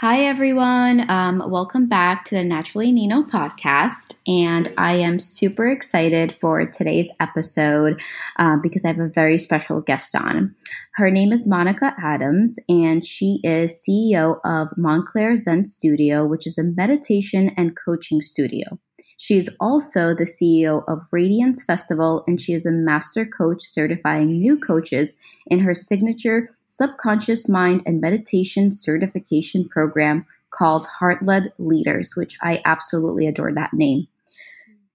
[0.00, 1.08] Hi, everyone.
[1.08, 4.16] Um, welcome back to the Naturally Nino podcast.
[4.26, 8.02] And I am super excited for today's episode
[8.38, 10.54] uh, because I have a very special guest on.
[10.96, 16.58] Her name is Monica Adams, and she is CEO of Montclair Zen Studio, which is
[16.58, 18.78] a meditation and coaching studio.
[19.16, 24.26] She is also the CEO of Radiance Festival, and she is a master coach certifying
[24.26, 25.16] new coaches
[25.46, 32.60] in her signature subconscious mind and meditation certification program called Heart Led Leaders, which I
[32.66, 34.08] absolutely adore that name.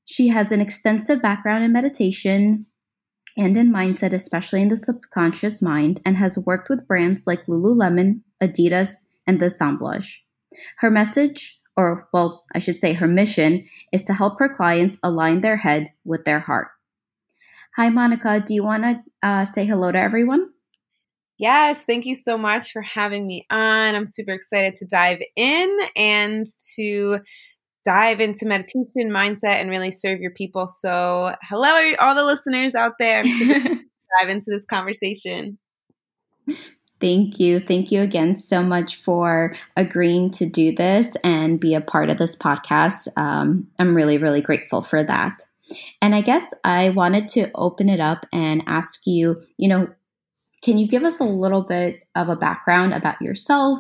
[0.05, 2.67] She has an extensive background in meditation
[3.35, 8.21] and in mindset, especially in the subconscious mind, and has worked with brands like Lululemon,
[8.43, 10.23] Adidas, and the Assemblage.
[10.77, 15.41] Her message, or well, I should say her mission, is to help her clients align
[15.41, 16.67] their head with their heart.
[17.75, 18.43] Hi, Monica.
[18.45, 20.50] Do you want to uh, say hello to everyone?
[21.41, 23.95] Yes, thank you so much for having me on.
[23.95, 27.17] I'm super excited to dive in and to
[27.83, 30.67] dive into meditation, mindset, and really serve your people.
[30.67, 33.23] So, hello, all the listeners out there.
[34.19, 35.57] dive into this conversation.
[36.99, 37.59] Thank you.
[37.59, 42.19] Thank you again so much for agreeing to do this and be a part of
[42.19, 43.07] this podcast.
[43.17, 45.41] Um, I'm really, really grateful for that.
[46.03, 49.87] And I guess I wanted to open it up and ask you, you know,
[50.61, 53.79] can you give us a little bit of a background about yourself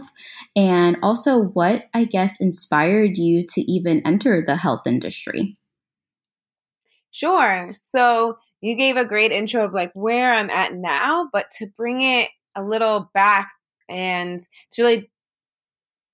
[0.55, 5.57] and also what, I guess, inspired you to even enter the health industry?
[7.11, 7.69] Sure.
[7.71, 12.01] So you gave a great intro of like where I'm at now, but to bring
[12.01, 13.49] it a little back
[13.87, 14.39] and
[14.71, 15.11] to really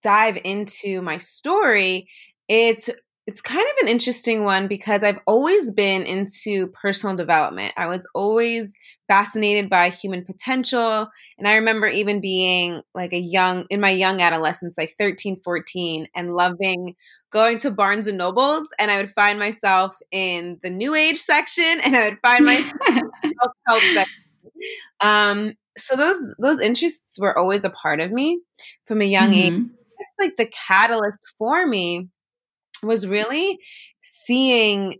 [0.02, 2.10] dive into my story,
[2.50, 2.90] it's
[3.28, 7.74] it's kind of an interesting one because I've always been into personal development.
[7.76, 8.74] I was always
[9.10, 11.10] fascinated by human potential.
[11.38, 16.08] And I remember even being like a young, in my young adolescence, like 13, 14,
[16.16, 16.96] and loving
[17.30, 18.70] going to Barnes and Nobles.
[18.80, 22.72] And I would find myself in the new age section and I would find myself
[23.68, 24.06] help section.
[25.02, 28.40] Um, so those those interests were always a part of me
[28.86, 29.56] from a young mm-hmm.
[29.56, 29.66] age.
[30.00, 32.10] It's like the catalyst for me
[32.84, 33.60] was really
[34.02, 35.00] seeing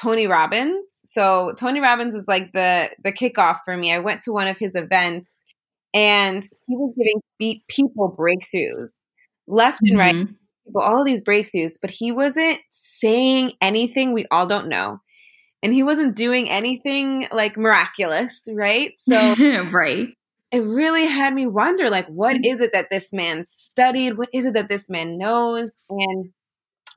[0.00, 0.86] Tony Robbins.
[1.04, 3.92] So Tony Robbins was like the the kickoff for me.
[3.92, 5.44] I went to one of his events
[5.92, 8.96] and he was giving people breakthroughs
[9.46, 10.14] left and right.
[10.14, 10.32] Mm-hmm.
[10.66, 15.00] People, all of these breakthroughs, but he wasn't saying anything we all don't know.
[15.62, 18.92] And he wasn't doing anything like miraculous, right?
[18.96, 19.34] So
[19.72, 20.08] right.
[20.52, 22.40] It really had me wonder like what mm.
[22.44, 24.16] it that this man studied?
[24.16, 25.76] What is it that this man knows?
[25.88, 26.30] And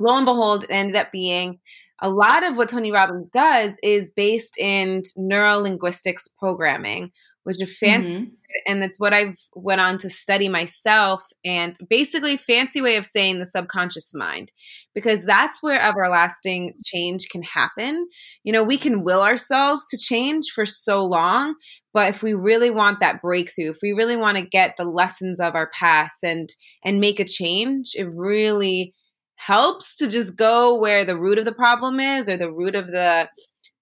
[0.04, 1.60] lo and behold, it ended up being
[2.02, 7.12] a lot of what Tony Robbins does is based in neuro linguistics programming,
[7.44, 8.12] which is fancy.
[8.12, 8.34] Mm-hmm.
[8.68, 13.40] And that's what I've went on to study myself and basically fancy way of saying
[13.40, 14.52] the subconscious mind,
[14.94, 18.08] because that's where everlasting change can happen.
[18.44, 21.56] You know, we can will ourselves to change for so long,
[21.94, 25.40] but if we really want that breakthrough, if we really want to get the lessons
[25.40, 26.50] of our past and
[26.84, 28.94] and make a change, it really
[29.36, 32.88] helps to just go where the root of the problem is or the root of
[32.88, 33.28] the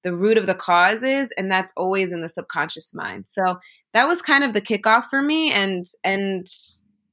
[0.04, 3.28] the root of the cause is and that's always in the subconscious mind.
[3.28, 3.60] So
[3.94, 6.48] that was kind of the kickoff for me and and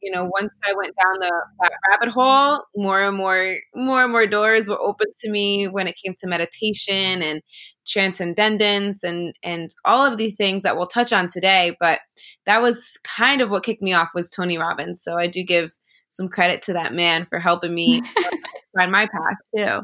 [0.01, 4.13] you know once i went down the that rabbit hole more and more more and
[4.13, 7.43] more doors were open to me when it came to meditation and
[7.87, 11.99] transcendence and and all of the things that we'll touch on today but
[12.47, 15.03] that was kind of what kicked me off was tony robbins.
[15.03, 15.73] So i do give
[16.11, 18.03] some credit to that man for helping me
[18.77, 19.83] find my path too.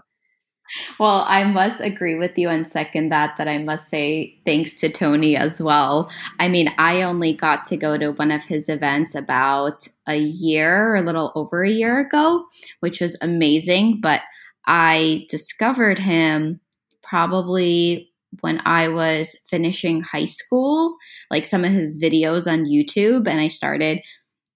[0.98, 4.88] Well, I must agree with you and second that that I must say thanks to
[4.88, 6.10] Tony as well.
[6.38, 10.94] I mean, I only got to go to one of his events about a year,
[10.94, 12.46] a little over a year ago,
[12.80, 14.22] which was amazing, but
[14.66, 16.60] I discovered him
[17.02, 18.10] probably
[18.41, 20.96] when I was finishing high school,
[21.30, 24.00] like some of his videos on YouTube and I started,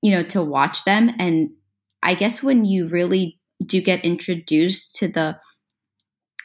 [0.03, 1.51] you know, to watch them and
[2.03, 5.39] I guess when you really do get introduced to the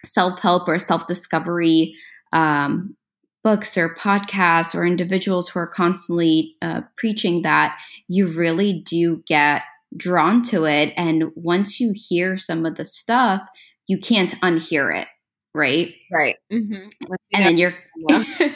[0.05, 1.95] self help or self discovery
[2.31, 2.95] um,
[3.43, 7.77] books or podcasts or individuals who are constantly uh, preaching that,
[8.07, 9.63] you really do get
[9.95, 10.93] drawn to it.
[10.97, 13.41] And once you hear some of the stuff,
[13.87, 15.07] you can't unhear it,
[15.53, 15.93] right?
[16.11, 16.37] Right.
[16.51, 16.89] Mm-hmm.
[17.33, 17.73] And then you're,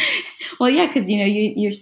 [0.60, 1.72] well, yeah, because you know you you're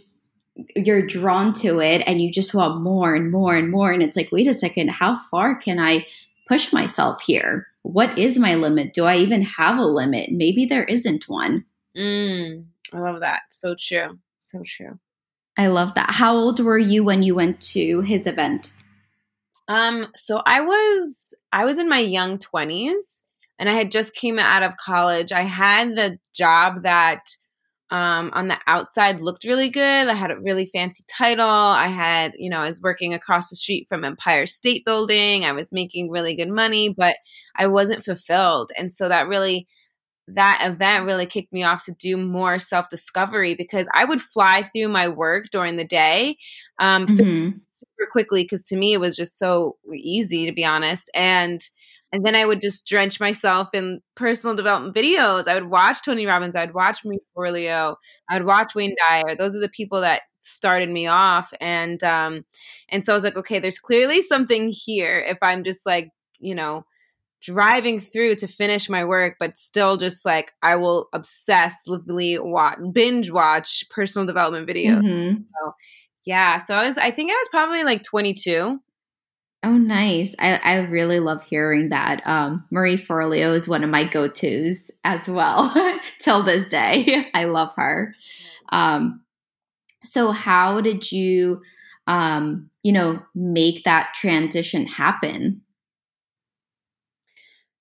[0.77, 3.93] you're drawn to it and you just want more and more and more.
[3.93, 6.07] And it's like wait a second how far can i
[6.49, 7.69] push myself here?
[7.83, 8.93] What is my limit?
[8.93, 10.31] Do i even have a limit?
[10.33, 11.65] Maybe there isn't one.
[11.97, 12.65] Mm,
[12.95, 13.43] i love that.
[13.51, 14.19] So true.
[14.41, 14.99] So true.
[15.57, 16.11] I love that.
[16.11, 18.73] How old were you when you went to his event?
[19.69, 23.23] Um, so I was I was in my young 20s
[23.59, 25.31] and I had just came out of college.
[25.31, 27.37] I had the job that
[27.90, 30.08] um, on the outside looked really good.
[30.08, 31.46] I had a really fancy title.
[31.46, 35.44] I had, you know, I was working across the street from Empire State Building.
[35.44, 37.16] I was making really good money, but
[37.56, 38.70] I wasn't fulfilled.
[38.78, 39.66] And so that really
[40.34, 44.62] that event really kicked me off to do more self discovery because I would fly
[44.62, 46.37] through my work during the day
[46.78, 47.58] um, mm-hmm.
[47.72, 51.10] super quickly because to me it was just so easy to be honest.
[51.14, 51.60] And
[52.12, 55.47] and then I would just drench myself in personal development videos.
[55.47, 56.57] I would watch Tony Robbins.
[56.57, 57.97] I'd watch Marie Forleo.
[58.29, 59.37] I'd watch Wayne Dyer.
[59.37, 61.53] Those are the people that started me off.
[61.61, 62.45] And um,
[62.89, 65.25] and so I was like, okay, there's clearly something here.
[65.27, 66.11] If I'm just like,
[66.41, 66.85] you know,
[67.41, 73.31] driving through to finish my work, but still just like I will obsessively watch, binge
[73.31, 75.03] watch personal development videos.
[75.03, 75.43] Mm-hmm.
[75.43, 75.73] So,
[76.27, 78.81] yeah, so I was, I think I was probably like 22.
[79.62, 80.35] Oh, nice.
[80.39, 82.27] I, I really love hearing that.
[82.27, 85.75] Um, Marie Forleo is one of my go tos as well
[86.19, 87.27] till this day.
[87.35, 88.15] I love her.
[88.71, 89.23] Um,
[90.05, 91.62] so, how did you,
[92.07, 95.62] um, you know, make that transition happen?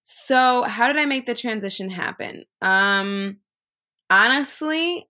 [0.03, 2.45] So, how did I make the transition happen?
[2.61, 3.37] Um
[4.11, 5.08] honestly,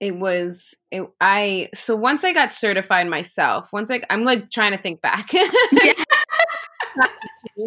[0.00, 4.72] it was it, I so once I got certified myself, once I I'm like trying
[4.72, 5.30] to think back.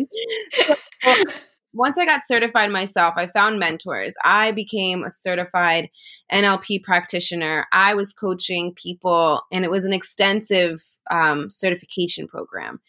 [1.73, 4.15] once I got certified myself, I found mentors.
[4.23, 5.89] I became a certified
[6.31, 7.65] NLP practitioner.
[7.71, 12.79] I was coaching people, and it was an extensive um, certification program.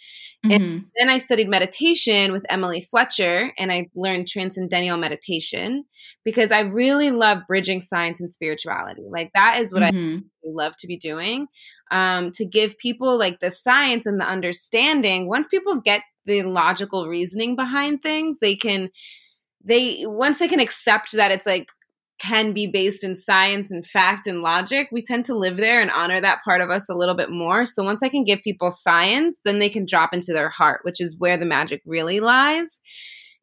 [0.44, 0.52] Mm-hmm.
[0.52, 5.84] And then I studied meditation with Emily Fletcher, and I learned transcendental meditation
[6.22, 9.04] because I really love bridging science and spirituality.
[9.08, 10.18] Like that is what mm-hmm.
[10.18, 11.46] I love to be doing.
[11.90, 15.28] Um, to give people like the science and the understanding.
[15.28, 18.90] Once people get the logical reasoning behind things they can
[19.64, 21.68] they once they can accept that it's like
[22.20, 25.90] can be based in science and fact and logic we tend to live there and
[25.90, 28.70] honor that part of us a little bit more so once i can give people
[28.70, 32.80] science then they can drop into their heart which is where the magic really lies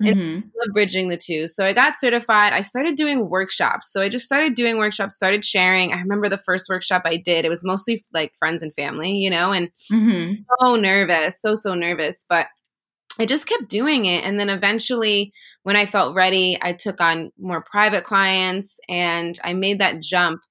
[0.04, 0.72] and mm-hmm.
[0.74, 1.48] bridging the two.
[1.48, 2.54] So I got certified.
[2.54, 3.92] I started doing workshops.
[3.92, 5.94] So I just started doing workshops, started sharing.
[5.94, 9.30] I remember the first workshop I did, it was mostly like friends and family, you
[9.30, 10.42] know, and mm-hmm.
[10.60, 12.26] so nervous, so, so nervous.
[12.28, 12.48] But
[13.20, 14.24] I just kept doing it.
[14.24, 19.54] And then eventually, when I felt ready, I took on more private clients and I
[19.54, 20.42] made that jump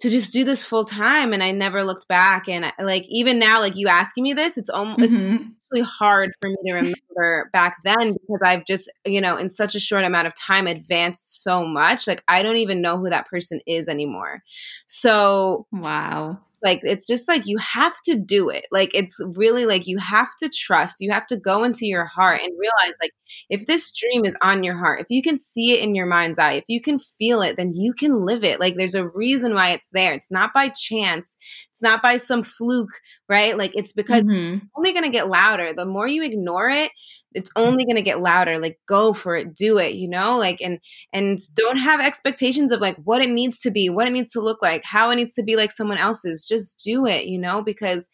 [0.00, 1.32] to just do this full time.
[1.32, 2.48] And I never looked back.
[2.48, 5.34] And I, like, even now, like you asking me this, it's almost mm-hmm.
[5.34, 9.48] it's really hard for me to remember back then because I've just, you know, in
[9.48, 12.06] such a short amount of time advanced so much.
[12.06, 14.42] Like, I don't even know who that person is anymore.
[14.86, 18.66] So, wow like it's just like you have to do it.
[18.70, 22.40] Like it's really like you have to trust you have to go into your heart
[22.42, 23.12] and realize like
[23.48, 26.38] if this dream is on your heart if you can see it in your mind's
[26.38, 28.60] eye if you can feel it then you can live it.
[28.60, 30.12] Like there's a reason why it's there.
[30.12, 31.36] It's not by chance.
[31.70, 33.00] It's not by some fluke
[33.30, 34.56] right like it's because mm-hmm.
[34.56, 36.90] it's only going to get louder the more you ignore it
[37.32, 40.60] it's only going to get louder like go for it do it you know like
[40.60, 40.80] and
[41.12, 44.40] and don't have expectations of like what it needs to be what it needs to
[44.40, 47.62] look like how it needs to be like someone else's just do it you know
[47.62, 48.10] because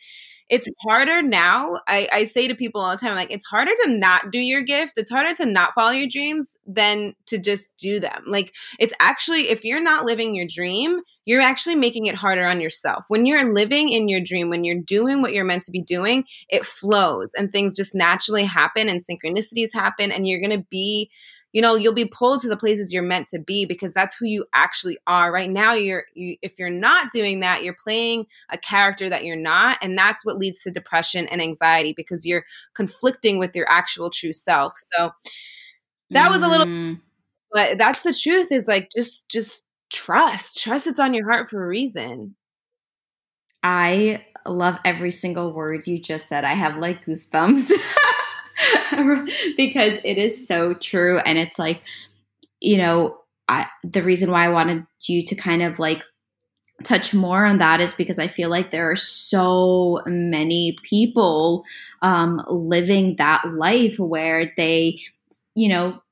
[0.48, 1.80] it's harder now.
[1.88, 4.62] I, I say to people all the time, like, it's harder to not do your
[4.62, 4.92] gift.
[4.96, 8.22] It's harder to not follow your dreams than to just do them.
[8.26, 12.60] Like, it's actually, if you're not living your dream, you're actually making it harder on
[12.60, 13.04] yourself.
[13.08, 16.24] When you're living in your dream, when you're doing what you're meant to be doing,
[16.48, 21.10] it flows and things just naturally happen and synchronicities happen, and you're going to be
[21.52, 24.26] you know you'll be pulled to the places you're meant to be because that's who
[24.26, 28.58] you actually are right now you're you, if you're not doing that you're playing a
[28.58, 33.38] character that you're not and that's what leads to depression and anxiety because you're conflicting
[33.38, 35.12] with your actual true self so
[36.10, 37.00] that was a little mm.
[37.52, 41.64] but that's the truth is like just just trust trust it's on your heart for
[41.64, 42.34] a reason
[43.62, 47.70] i love every single word you just said i have like goosebumps
[49.56, 51.18] because it is so true.
[51.18, 51.82] And it's like,
[52.60, 56.02] you know, I, the reason why I wanted you to kind of like
[56.84, 61.64] touch more on that is because I feel like there are so many people
[62.02, 65.00] um, living that life where they,
[65.54, 66.02] you know,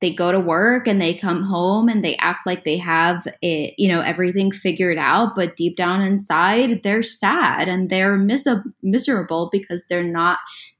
[0.00, 3.74] they go to work and they come home and they act like they have it,
[3.78, 8.46] you know, everything figured out, but deep down inside, they're sad and they're mis-
[8.82, 10.38] miserable because they're not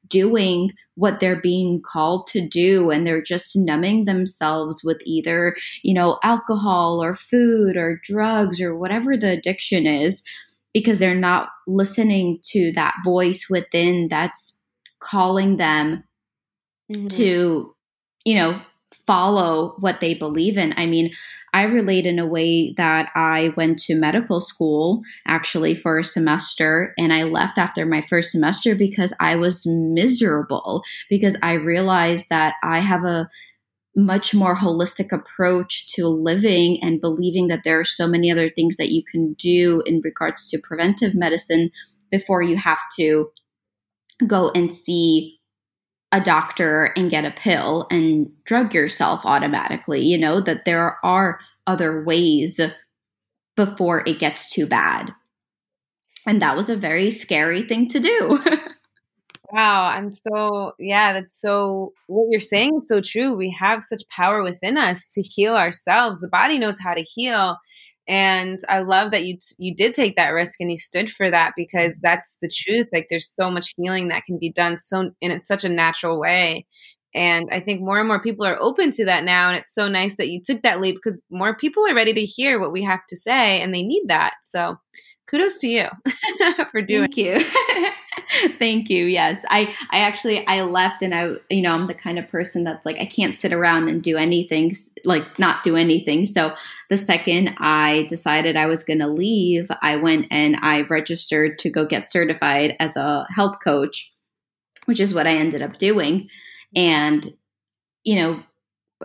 [0.09, 5.94] doing what they're being called to do and they're just numbing themselves with either, you
[5.94, 10.23] know, alcohol or food or drugs or whatever the addiction is
[10.73, 14.61] because they're not listening to that voice within that's
[15.00, 16.04] calling them
[16.92, 17.09] mm-hmm.
[17.09, 17.75] to,
[18.25, 18.61] you know,
[19.06, 20.75] follow what they believe in.
[20.76, 21.12] I mean,
[21.52, 26.92] I relate in a way that I went to medical school actually for a semester
[26.99, 32.54] and I left after my first semester because I was miserable because I realized that
[32.64, 33.28] I have a
[33.96, 38.76] much more holistic approach to living and believing that there are so many other things
[38.76, 41.70] that you can do in regards to preventive medicine
[42.11, 43.30] before you have to
[44.26, 45.38] go and see
[46.14, 50.00] a doctor and get a pill and drug yourself automatically.
[50.00, 52.61] You know, that there are other ways
[53.56, 55.12] before it gets too bad.
[56.25, 58.40] And that was a very scary thing to do.
[59.52, 63.37] wow, I'm so, yeah, that's so, what you're saying is so true.
[63.37, 66.21] We have such power within us to heal ourselves.
[66.21, 67.59] The body knows how to heal
[68.06, 71.30] and i love that you t- you did take that risk and you stood for
[71.30, 72.08] that because mm-hmm.
[72.08, 75.49] that's the truth like there's so much healing that can be done so in it's
[75.49, 76.66] such a natural way.
[77.14, 79.88] And i think more and more people are open to that now and it's so
[79.88, 82.82] nice that you took that leap because more people are ready to hear what we
[82.82, 84.34] have to say and they need that.
[84.42, 84.78] So
[85.28, 85.88] kudos to you
[86.70, 87.38] for doing thank you
[88.59, 89.44] thank you yes.
[89.49, 92.87] I i actually i left and i you know i'm the kind of person that's
[92.87, 96.25] like i can't sit around and do anything like not do anything.
[96.26, 96.54] So
[96.90, 101.71] the second i decided i was going to leave i went and i registered to
[101.71, 104.12] go get certified as a health coach
[104.87, 106.28] which is what i ended up doing.
[106.76, 107.26] And
[108.04, 108.42] you know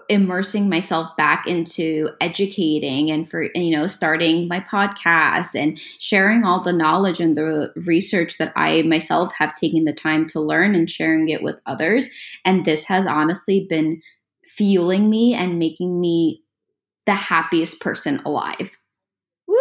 [0.08, 6.62] immersing myself back into educating and for you know starting my podcast and sharing all
[6.62, 10.90] the knowledge and the research that I myself have taken the time to learn and
[10.90, 12.10] sharing it with others
[12.46, 14.02] and this has honestly been
[14.46, 16.44] fueling me and making me
[17.06, 18.78] the happiest person alive.
[19.48, 19.58] Woo!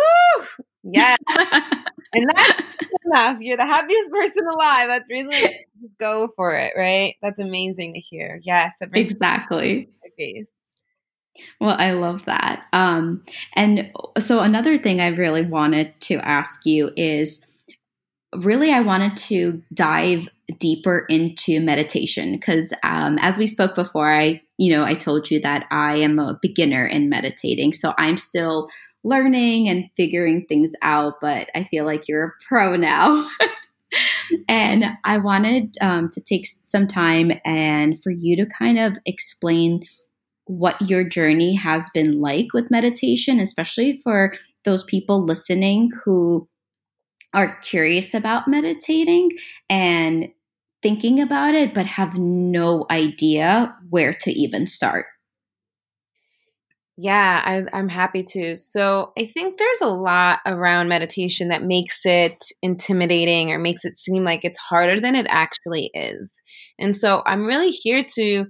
[0.83, 1.17] Yeah.
[2.13, 2.59] and that's
[3.07, 3.39] enough.
[3.41, 4.89] You're the happiest person alive.
[4.89, 5.33] That's reason
[5.99, 7.15] go for it, right?
[7.23, 8.41] That's amazing to hear.
[8.43, 9.89] Yes, exactly.
[10.19, 10.53] Face.
[11.61, 12.65] Well, I love that.
[12.73, 13.23] Um,
[13.55, 17.45] and so another thing I really wanted to ask you is
[18.35, 24.43] really I wanted to dive deeper into meditation because um, as we spoke before, I
[24.59, 28.69] you know I told you that I am a beginner in meditating, so I'm still
[29.05, 31.15] learning and figuring things out.
[31.21, 33.29] But I feel like you're a pro now.
[34.49, 39.85] and I wanted um, to take some time and for you to kind of explain
[40.49, 44.33] what your journey has been like with meditation, especially for
[44.65, 46.49] those people listening who
[47.35, 49.31] are curious about meditating
[49.69, 50.29] and
[50.83, 55.07] thinking about it, but have no idea where to even start.
[57.01, 58.57] Yeah, I, am happy to.
[58.57, 63.97] So I think there's a lot around meditation that makes it intimidating or makes it
[63.97, 66.43] seem like it's harder than it actually is.
[66.77, 68.47] And so I'm really here to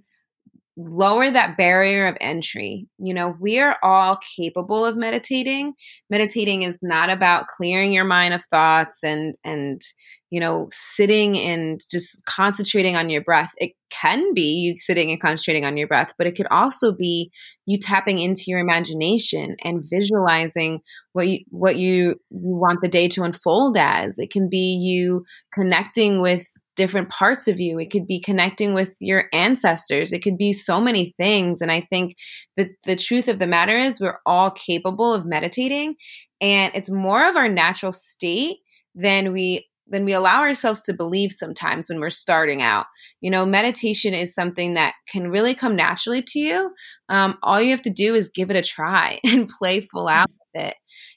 [0.79, 2.87] lower that barrier of entry.
[2.99, 5.75] You know, we are all capable of meditating.
[6.09, 9.83] Meditating is not about clearing your mind of thoughts and and
[10.31, 13.53] you know, sitting and just concentrating on your breath.
[13.57, 17.31] It can be you sitting and concentrating on your breath, but it could also be
[17.65, 20.81] you tapping into your imagination and visualizing
[21.13, 24.19] what you what you, you want the day to unfold as.
[24.19, 26.47] It can be you connecting with
[26.79, 27.79] different parts of you.
[27.81, 30.13] It could be connecting with your ancestors.
[30.13, 31.61] It could be so many things.
[31.61, 32.15] And I think
[32.57, 35.97] that the truth of the matter is we're all capable of meditating
[36.41, 38.59] and it's more of our natural state
[38.95, 42.85] than we than we allow ourselves to believe sometimes when we're starting out.
[43.23, 46.71] You know, meditation is something that can really come naturally to you.
[47.09, 50.29] Um, all you have to do is give it a try and play full out
[50.29, 50.77] with it.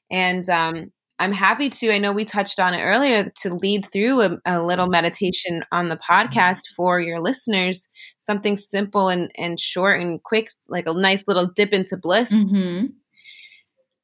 [0.10, 0.92] And um,
[1.22, 4.64] I'm happy to, I know we touched on it earlier, to lead through a, a,
[4.64, 10.50] little meditation on the podcast for your listeners, something simple and, and short and quick,
[10.68, 12.34] like a nice little dip into bliss.
[12.34, 12.88] Mm-hmm.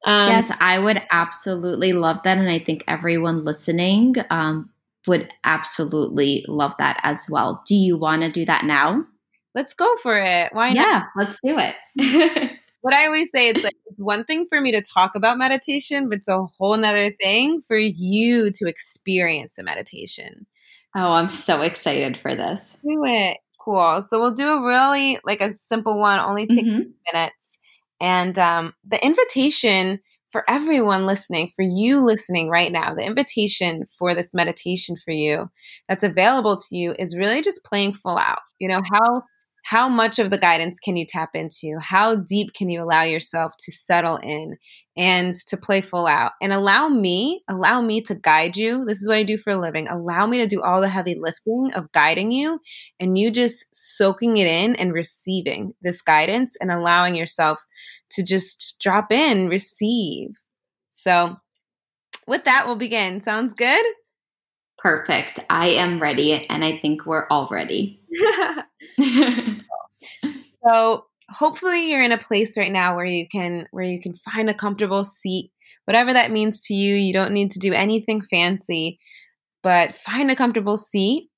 [0.04, 2.38] Um, yes, I would absolutely love that.
[2.38, 4.70] And I think everyone listening um,
[5.08, 7.64] would absolutely love that as well.
[7.66, 9.04] Do you want to do that now?
[9.56, 10.50] Let's go for it.
[10.52, 10.86] Why not?
[10.86, 12.52] Yeah, let's do it.
[12.80, 16.08] what I always say it's like it's one thing for me to talk about meditation,
[16.08, 20.46] but it's a whole nother thing for you to experience a meditation.
[20.96, 22.78] Oh, I'm so excited for this.
[22.82, 23.38] Do it.
[23.60, 24.00] Cool.
[24.00, 26.90] So we'll do a really like a simple one, only take mm-hmm.
[27.12, 27.58] minutes.
[28.00, 34.14] And um, the invitation for everyone listening, for you listening right now, the invitation for
[34.14, 35.50] this meditation for you
[35.88, 38.40] that's available to you is really just playing full out.
[38.58, 39.22] You know, how
[39.64, 41.78] how much of the guidance can you tap into?
[41.80, 44.56] How deep can you allow yourself to settle in
[44.96, 46.32] and to play full out?
[46.40, 48.84] And allow me, allow me to guide you.
[48.84, 49.88] This is what I do for a living.
[49.88, 52.60] Allow me to do all the heavy lifting of guiding you
[52.98, 57.60] and you just soaking it in and receiving this guidance and allowing yourself
[58.12, 60.30] to just drop in, receive.
[60.90, 61.36] So,
[62.26, 63.20] with that, we'll begin.
[63.20, 63.84] Sounds good?
[64.78, 65.40] Perfect.
[65.50, 68.00] I am ready, and I think we're all ready.
[70.66, 74.48] so hopefully you're in a place right now where you can where you can find
[74.48, 75.50] a comfortable seat
[75.84, 78.98] whatever that means to you you don't need to do anything fancy
[79.62, 81.28] but find a comfortable seat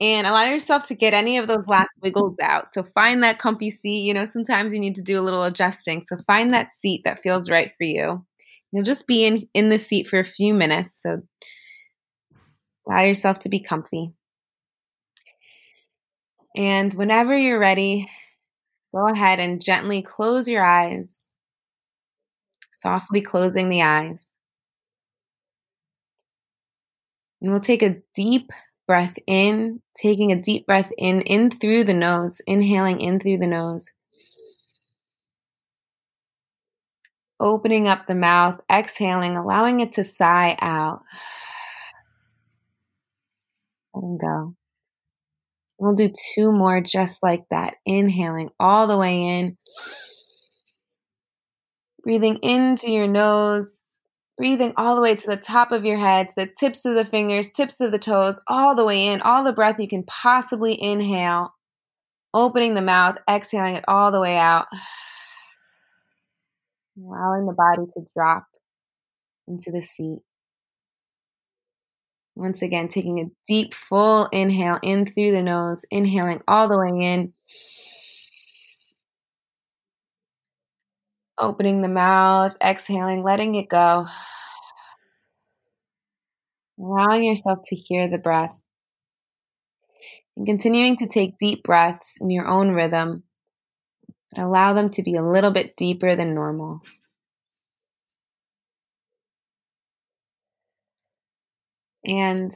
[0.00, 2.70] and allow yourself to get any of those last wiggles out.
[2.70, 6.02] So find that comfy seat you know sometimes you need to do a little adjusting
[6.02, 8.24] so find that seat that feels right for you.
[8.72, 11.22] You'll just be in in the seat for a few minutes so
[12.86, 14.14] allow yourself to be comfy
[16.54, 18.08] and whenever you're ready,
[18.94, 21.34] go ahead and gently close your eyes,
[22.72, 24.36] softly closing the eyes.
[27.40, 28.50] And we'll take a deep
[28.86, 33.46] breath in, taking a deep breath in, in through the nose, inhaling in through the
[33.46, 33.92] nose.
[37.40, 41.00] Opening up the mouth, exhaling, allowing it to sigh out.
[43.94, 44.54] Letting go.
[45.82, 47.74] We'll do two more just like that.
[47.84, 49.56] Inhaling all the way in.
[52.04, 53.98] Breathing into your nose.
[54.38, 57.04] Breathing all the way to the top of your head, to the tips of the
[57.04, 59.20] fingers, tips of the toes, all the way in.
[59.22, 61.52] All the breath you can possibly inhale.
[62.32, 64.66] Opening the mouth, exhaling it all the way out.
[66.96, 68.44] Allowing the body to drop
[69.48, 70.20] into the seat.
[72.34, 77.06] Once again, taking a deep, full inhale in through the nose, inhaling all the way
[77.06, 77.32] in.
[81.38, 84.06] Opening the mouth, exhaling, letting it go.
[86.78, 88.62] Allowing yourself to hear the breath.
[90.36, 93.24] And continuing to take deep breaths in your own rhythm,
[94.30, 96.80] but allow them to be a little bit deeper than normal.
[102.04, 102.52] And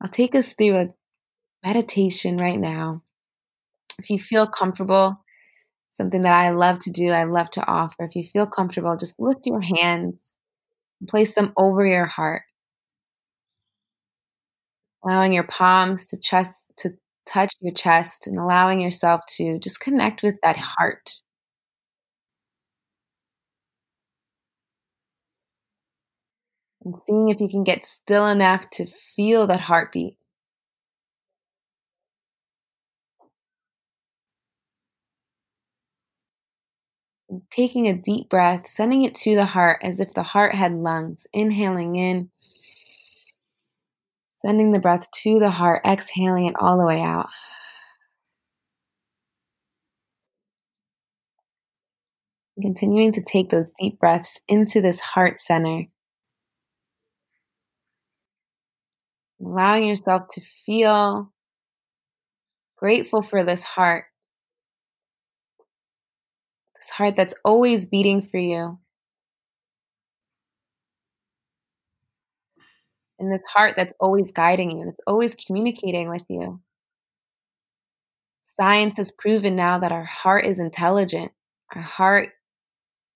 [0.00, 0.88] I'll take us through a
[1.64, 3.02] meditation right now.
[3.98, 5.22] If you feel comfortable,
[5.92, 8.04] something that I love to do, I love to offer.
[8.04, 10.34] If you feel comfortable, just lift your hands
[11.00, 12.42] and place them over your heart.
[15.04, 16.90] Allowing your palms to chest to
[17.26, 21.22] touch your chest and allowing yourself to just connect with that heart.
[26.84, 30.16] And seeing if you can get still enough to feel that heartbeat.
[37.28, 40.72] And taking a deep breath, sending it to the heart as if the heart had
[40.72, 42.30] lungs, inhaling in,
[44.38, 47.28] sending the breath to the heart, exhaling it all the way out.
[52.60, 55.84] Continuing to take those deep breaths into this heart center.
[59.44, 61.32] Allowing yourself to feel
[62.76, 64.04] grateful for this heart.
[66.76, 68.78] This heart that's always beating for you.
[73.18, 76.60] And this heart that's always guiding you, that's always communicating with you.
[78.42, 81.32] Science has proven now that our heart is intelligent.
[81.74, 82.30] Our heart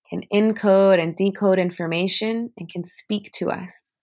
[0.09, 3.96] can encode and decode information and can speak to us.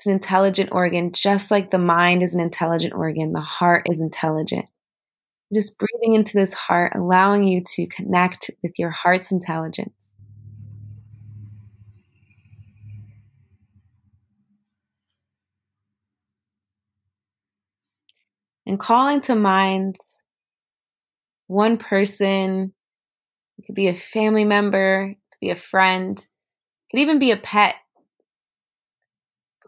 [0.00, 4.00] It's an intelligent organ, just like the mind is an intelligent organ, the heart is
[4.00, 4.64] intelligent.
[5.52, 10.14] Just breathing into this heart, allowing you to connect with your heart's intelligence.
[18.66, 19.96] And calling to mind
[21.46, 22.72] one person,
[23.58, 27.32] it could be a family member, it could be a friend, it could even be
[27.32, 27.74] a pet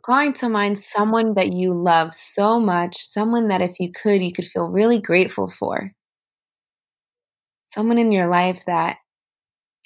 [0.03, 4.33] calling to mind someone that you love so much, someone that if you could, you
[4.33, 5.93] could feel really grateful for.
[7.69, 8.99] Someone in your life that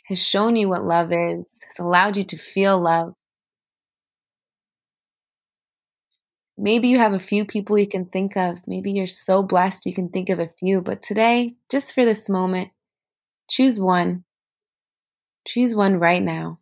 [0.06, 3.12] has shown you what love is, has allowed you to feel love.
[6.58, 8.60] Maybe you have a few people you can think of.
[8.66, 10.80] Maybe you're so blessed you can think of a few.
[10.80, 12.70] But today, just for this moment,
[13.50, 14.24] choose one.
[15.46, 16.60] Choose one right now.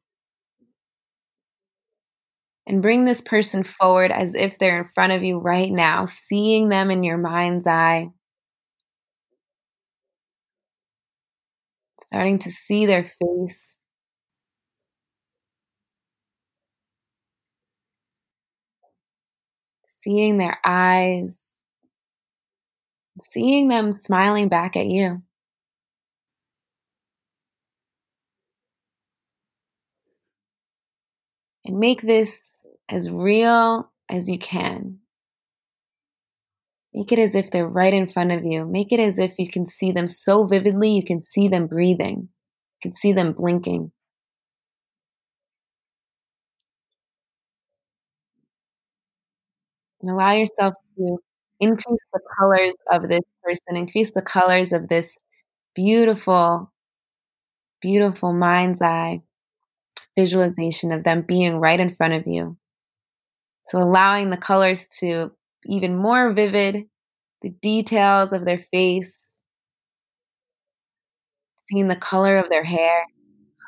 [2.66, 6.70] And bring this person forward as if they're in front of you right now, seeing
[6.70, 8.08] them in your mind's eye.
[12.00, 13.78] Starting to see their face.
[19.86, 21.52] Seeing their eyes.
[23.22, 25.22] Seeing them smiling back at you.
[31.64, 34.98] And make this as real as you can.
[36.92, 38.64] Make it as if they're right in front of you.
[38.66, 42.28] Make it as if you can see them so vividly, you can see them breathing,
[42.28, 43.90] you can see them blinking.
[50.00, 51.18] And allow yourself to
[51.60, 55.16] increase the colors of this person, increase the colors of this
[55.74, 56.72] beautiful,
[57.80, 59.22] beautiful mind's eye
[60.16, 62.56] visualization of them being right in front of you.
[63.66, 65.32] So allowing the colors to
[65.66, 66.84] even more vivid,
[67.42, 69.40] the details of their face,
[71.56, 73.04] seeing the color of their hair,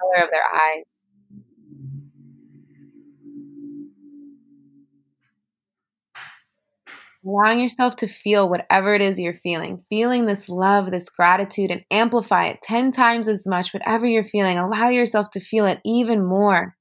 [0.00, 0.84] color of their eyes.
[7.26, 11.84] Allowing yourself to feel whatever it is you're feeling, feeling this love, this gratitude, and
[11.90, 14.58] amplify it 10 times as much, whatever you're feeling.
[14.58, 16.76] Allow yourself to feel it even more.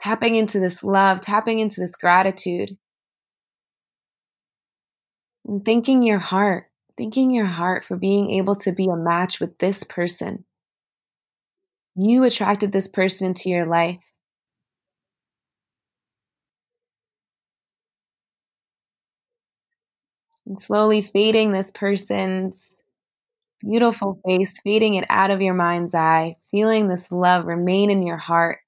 [0.00, 2.76] Tapping into this love, tapping into this gratitude.
[5.44, 9.58] And thanking your heart, thanking your heart for being able to be a match with
[9.58, 10.44] this person.
[11.96, 14.04] You attracted this person into your life.
[20.46, 22.82] And slowly fading this person's
[23.60, 28.18] beautiful face, fading it out of your mind's eye, feeling this love remain in your
[28.18, 28.58] heart.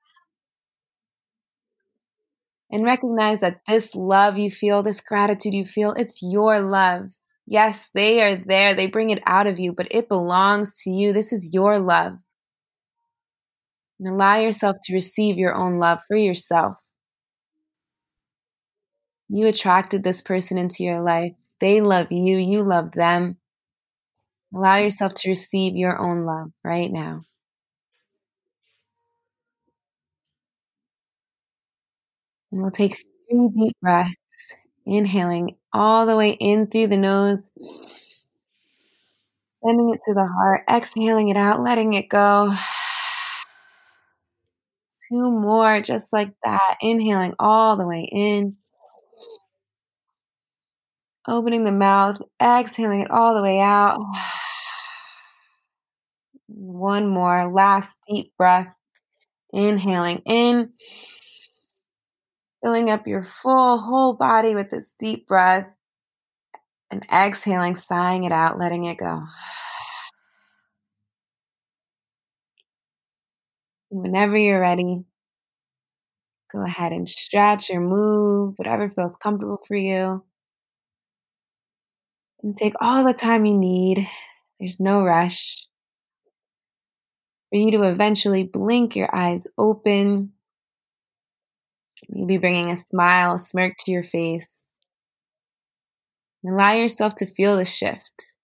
[2.71, 7.12] And recognize that this love you feel, this gratitude you feel, it's your love.
[7.47, 8.75] Yes, they are there.
[8.75, 11.14] They bring it out of you, but it belongs to you.
[11.14, 12.19] This is your love.
[13.99, 16.77] And allow yourself to receive your own love for yourself.
[19.31, 21.38] You attracted this person into your life.
[21.61, 23.38] They love you, you love them.
[24.55, 27.23] Allow yourself to receive your own love right now.
[32.53, 34.55] And we'll take three deep breaths,
[34.87, 37.51] inhaling all the way in through the nose,
[39.64, 42.53] sending it to the heart, exhaling it out, letting it go.
[45.09, 46.77] Two more, just like that.
[46.83, 48.58] Inhaling all the way in
[51.29, 54.01] opening the mouth, exhaling it all the way out.
[56.47, 58.75] One more, last deep breath.
[59.51, 60.73] Inhaling in,
[62.62, 65.67] filling up your full whole body with this deep breath,
[66.91, 69.23] and exhaling, sighing it out, letting it go.
[73.91, 75.03] Whenever you're ready,
[76.53, 80.23] go ahead and stretch or move, whatever feels comfortable for you.
[82.42, 84.09] And take all the time you need.
[84.59, 85.66] There's no rush.
[87.51, 90.33] For you to eventually blink your eyes open,
[92.09, 94.66] maybe bringing a smile, a smirk to your face.
[96.46, 98.37] Allow yourself to feel the shift.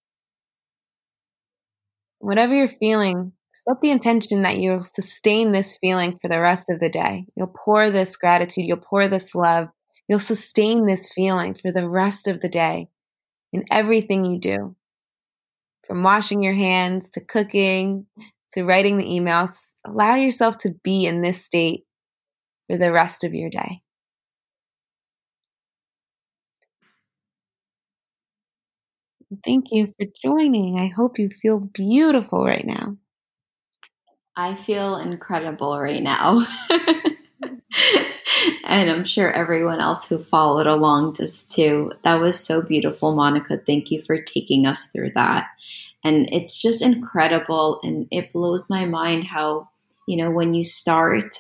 [2.18, 6.80] Whatever you're feeling, set the intention that you'll sustain this feeling for the rest of
[6.80, 7.26] the day.
[7.36, 9.68] You'll pour this gratitude, you'll pour this love,
[10.08, 12.88] you'll sustain this feeling for the rest of the day
[13.54, 14.76] in everything you do.
[15.86, 18.06] From washing your hands to cooking
[18.52, 21.84] to writing the emails, allow yourself to be in this state
[22.68, 23.82] for the rest of your day.
[29.44, 30.78] Thank you for joining.
[30.78, 32.96] I hope you feel beautiful right now.
[34.36, 36.46] I feel incredible right now.
[38.64, 41.92] and I'm sure everyone else who followed along does too.
[42.02, 43.58] That was so beautiful, Monica.
[43.58, 45.46] Thank you for taking us through that.
[46.02, 47.80] And it's just incredible.
[47.82, 49.70] And it blows my mind how,
[50.06, 51.34] you know, when you start,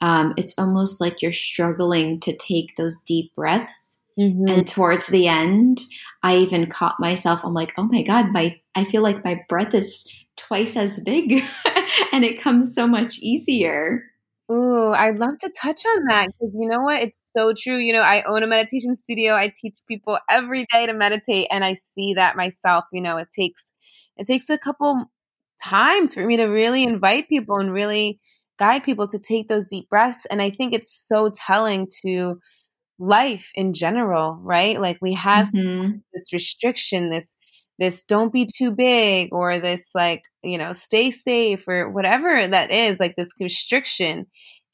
[0.00, 4.02] um, it's almost like you're struggling to take those deep breaths.
[4.18, 4.48] Mm-hmm.
[4.48, 5.80] And towards the end,
[6.22, 7.40] I even caught myself.
[7.44, 11.32] I'm like, oh my God, my I feel like my breath is twice as big
[12.12, 14.04] and it comes so much easier.
[14.50, 17.02] Ooh, I'd love to touch on that because you know what?
[17.02, 17.76] It's so true.
[17.76, 19.34] You know, I own a meditation studio.
[19.34, 22.84] I teach people every day to meditate, and I see that myself.
[22.92, 23.70] You know, it takes
[24.16, 25.10] it takes a couple
[25.62, 28.18] times for me to really invite people and really
[28.58, 30.26] guide people to take those deep breaths.
[30.26, 32.36] And I think it's so telling to
[32.98, 34.80] life in general, right?
[34.80, 35.98] Like we have mm-hmm.
[36.12, 37.36] this restriction, this
[37.78, 42.70] this don't be too big or this like, you know, stay safe or whatever that
[42.70, 44.26] is, like this restriction.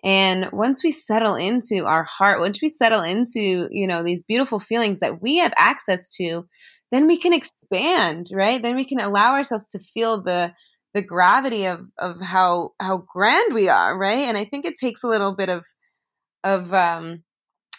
[0.04, 4.60] And once we settle into our heart, once we settle into, you know, these beautiful
[4.60, 6.46] feelings that we have access to,
[6.92, 8.62] then we can expand, right?
[8.62, 10.54] Then we can allow ourselves to feel the
[10.94, 14.28] the gravity of of how how grand we are, right?
[14.28, 15.66] And I think it takes a little bit of
[16.44, 17.24] of um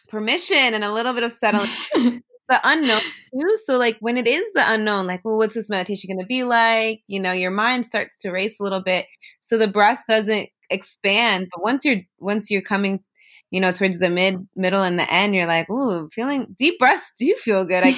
[0.09, 1.69] permission and a little bit of settling
[2.49, 3.01] the unknown
[3.33, 3.55] too.
[3.65, 7.01] So like when it is the unknown, like, well, what's this meditation gonna be like?
[7.07, 9.05] You know, your mind starts to race a little bit.
[9.41, 11.47] So the breath doesn't expand.
[11.53, 13.03] But once you're once you're coming
[13.49, 17.13] you know, towards the mid, middle, and the end, you're like, ooh, feeling deep breaths
[17.17, 17.83] do feel good.
[17.85, 17.95] I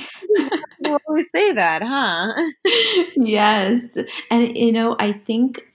[1.07, 2.31] always say that, huh?
[3.15, 3.81] yes.
[4.29, 5.65] And, you know, I think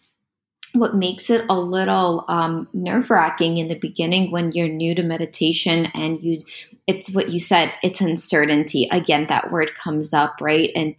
[0.74, 5.02] what makes it a little um, nerve wracking in the beginning when you're new to
[5.02, 6.42] meditation and you,
[6.86, 8.88] it's what you said, it's uncertainty.
[8.90, 10.70] Again, that word comes up, right?
[10.74, 10.96] And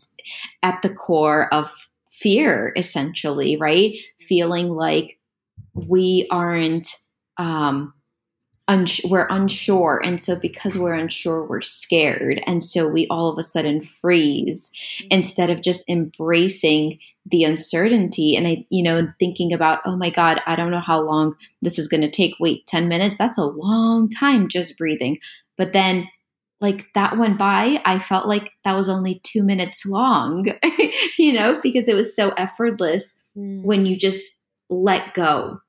[0.64, 1.72] at the core of
[2.12, 3.98] fear, essentially, right?
[4.20, 5.15] Feeling like
[5.76, 6.88] we aren't,
[7.38, 7.94] um,
[8.68, 10.02] uns- we're unsure.
[10.04, 12.42] And so because we're unsure we're scared.
[12.48, 15.08] And so we all of a sudden freeze mm-hmm.
[15.12, 18.36] instead of just embracing the uncertainty.
[18.36, 21.80] And i you know thinking about oh my god i don't know how long this
[21.80, 22.36] is going to take.
[22.40, 23.18] Wait 10 minutes?
[23.18, 25.18] That's a long time just breathing.
[25.58, 26.08] But then
[26.62, 27.82] like that went by.
[27.86, 30.48] I felt like that was only 2 minutes long
[31.20, 33.62] you know because it was so effortless mm.
[33.64, 35.60] when you just let go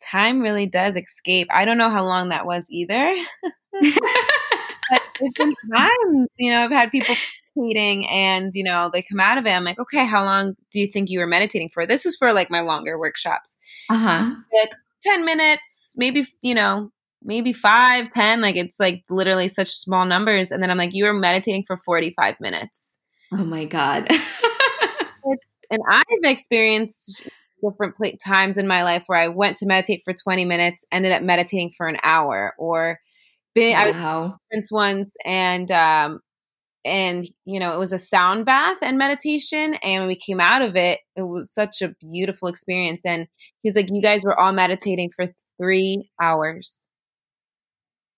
[0.00, 1.48] time really does escape.
[1.50, 3.14] I don't know how long that was either.
[3.72, 7.14] but there's been times, you know, I've had people
[7.56, 9.50] meditating and, you know, they come out of it.
[9.50, 11.86] I'm like, okay, how long do you think you were meditating for?
[11.86, 13.56] This is for like my longer workshops.
[13.90, 14.34] Uh-huh.
[14.60, 16.90] Like 10 minutes, maybe, you know,
[17.22, 18.40] maybe five, 10.
[18.40, 20.50] Like it's like literally such small numbers.
[20.50, 22.98] And then I'm like, you were meditating for 45 minutes.
[23.32, 24.08] Oh my God.
[25.70, 27.28] and I've experienced
[27.62, 31.12] different pl- times in my life where I went to meditate for 20 minutes, ended
[31.12, 33.00] up meditating for an hour, or
[33.54, 34.28] been wow.
[34.52, 36.20] I was once and um
[36.84, 40.62] and you know it was a sound bath and meditation and when we came out
[40.62, 43.26] of it it was such a beautiful experience and
[43.62, 45.26] he's like you guys were all meditating for
[45.60, 46.88] three hours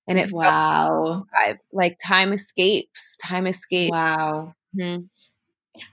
[0.06, 1.24] and it wow
[1.72, 5.04] like time escapes time escapes wow mm-hmm.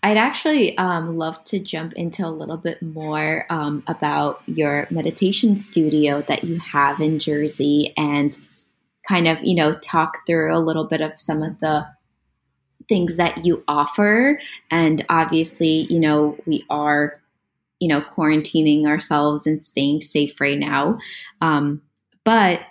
[0.03, 5.55] I'd actually um, love to jump into a little bit more um, about your meditation
[5.55, 8.35] studio that you have in Jersey and
[9.07, 11.87] kind of, you know, talk through a little bit of some of the
[12.89, 14.39] things that you offer.
[14.71, 17.21] And obviously, you know, we are,
[17.79, 20.97] you know, quarantining ourselves and staying safe right now.
[21.41, 21.81] Um,
[22.23, 22.61] but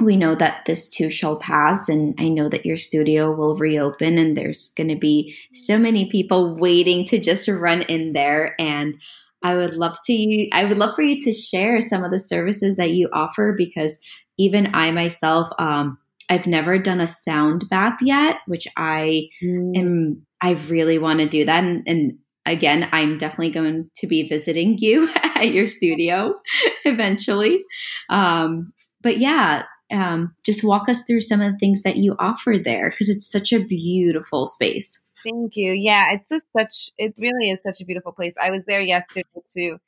[0.00, 4.18] we know that this too shall pass and i know that your studio will reopen
[4.18, 8.94] and there's going to be so many people waiting to just run in there and
[9.42, 12.76] i would love to i would love for you to share some of the services
[12.76, 13.98] that you offer because
[14.38, 19.76] even i myself um, i've never done a sound bath yet which i mm.
[19.76, 24.28] am i really want to do that and, and again, I'm definitely going to be
[24.28, 26.34] visiting you at your studio
[26.84, 27.64] eventually.
[28.08, 32.56] Um, but yeah, um, just walk us through some of the things that you offer
[32.62, 35.06] there because it's such a beautiful space.
[35.22, 35.72] Thank you.
[35.72, 36.90] Yeah, it's just such.
[36.98, 38.36] It really is such a beautiful place.
[38.40, 39.24] I was there yesterday
[39.56, 39.78] to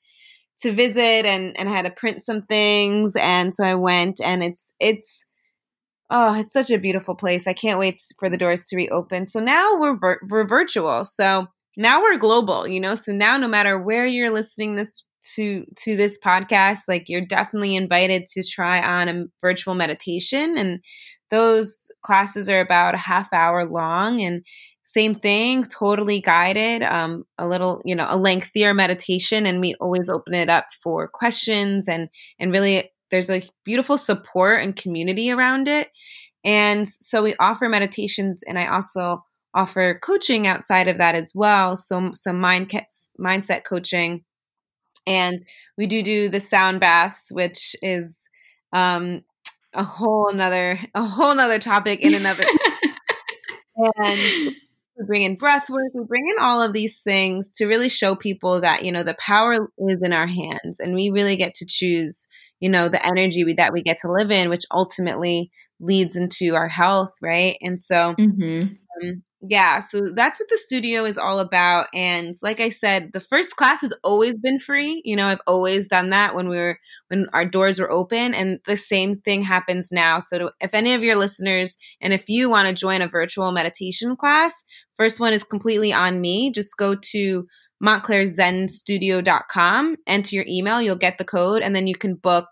[0.60, 4.42] to visit and and I had to print some things, and so I went, and
[4.42, 5.26] it's it's
[6.10, 7.46] oh, it's such a beautiful place.
[7.46, 9.26] I can't wait for the doors to reopen.
[9.26, 11.04] So now we're we're virtual.
[11.04, 12.94] So now we're global, you know.
[12.94, 17.76] So now, no matter where you're listening this to to this podcast like you're definitely
[17.76, 20.56] invited to try on a virtual meditation.
[20.56, 20.80] And
[21.30, 24.20] those classes are about a half hour long.
[24.20, 24.44] And
[24.84, 29.46] same thing totally guided um, a little you know a lengthier meditation.
[29.46, 34.60] And we always open it up for questions and and really there's a beautiful support
[34.60, 35.88] and community around it.
[36.44, 41.76] And so we offer meditations and i also offer coaching outside of that as well.
[41.76, 42.70] So some mind
[43.20, 44.24] mindset coaching
[45.06, 45.38] and
[45.76, 48.28] we do do the sound baths which is
[48.72, 49.22] um
[49.74, 52.48] a whole another a whole another topic in and of it
[53.96, 54.54] and
[54.98, 58.14] we bring in breath work we bring in all of these things to really show
[58.14, 61.66] people that you know the power is in our hands and we really get to
[61.66, 62.28] choose
[62.60, 66.54] you know the energy we, that we get to live in which ultimately leads into
[66.54, 68.74] our health right and so mm-hmm.
[69.02, 71.86] um, yeah, so that's what the studio is all about.
[71.94, 75.00] And like I said, the first class has always been free.
[75.04, 78.58] You know, I've always done that when we were when our doors were open, and
[78.66, 80.18] the same thing happens now.
[80.18, 83.52] So to, if any of your listeners and if you want to join a virtual
[83.52, 84.64] meditation class,
[84.96, 86.50] first one is completely on me.
[86.50, 87.46] Just go to
[87.80, 92.48] montclairzenstudio.com, enter your email, you'll get the code, and then you can book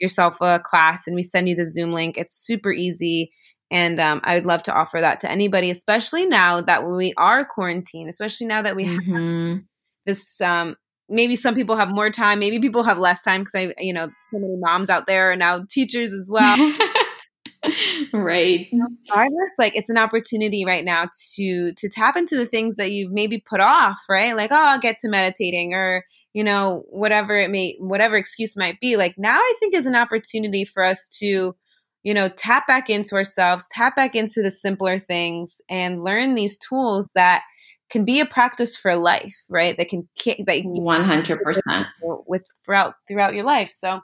[0.00, 2.16] yourself a class and we send you the Zoom link.
[2.16, 3.30] It's super easy
[3.70, 7.44] and um, I would love to offer that to anybody, especially now that we are
[7.44, 9.52] quarantined, especially now that we mm-hmm.
[9.52, 9.60] have
[10.06, 10.40] this.
[10.40, 10.76] Um,
[11.08, 14.06] maybe some people have more time, maybe people have less time because I, you know,
[14.06, 16.56] so many moms out there are now teachers as well.
[18.12, 18.68] right.
[18.72, 23.12] Regardless, like it's an opportunity right now to to tap into the things that you've
[23.12, 24.34] maybe put off, right?
[24.34, 28.78] Like, oh, I'll get to meditating or you know whatever it may whatever excuse might
[28.80, 31.56] be like now i think is an opportunity for us to
[32.02, 36.58] you know, tap back into ourselves, tap back into the simpler things and learn these
[36.58, 37.42] tools that
[37.90, 39.76] can be a practice for life, right?
[39.76, 43.70] That can kick that one hundred percent with throughout throughout your life.
[43.70, 44.00] So,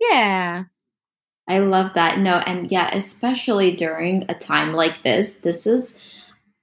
[0.00, 0.64] yeah,
[1.48, 2.18] I love that.
[2.18, 5.98] No, and yeah, especially during a time like this, this is.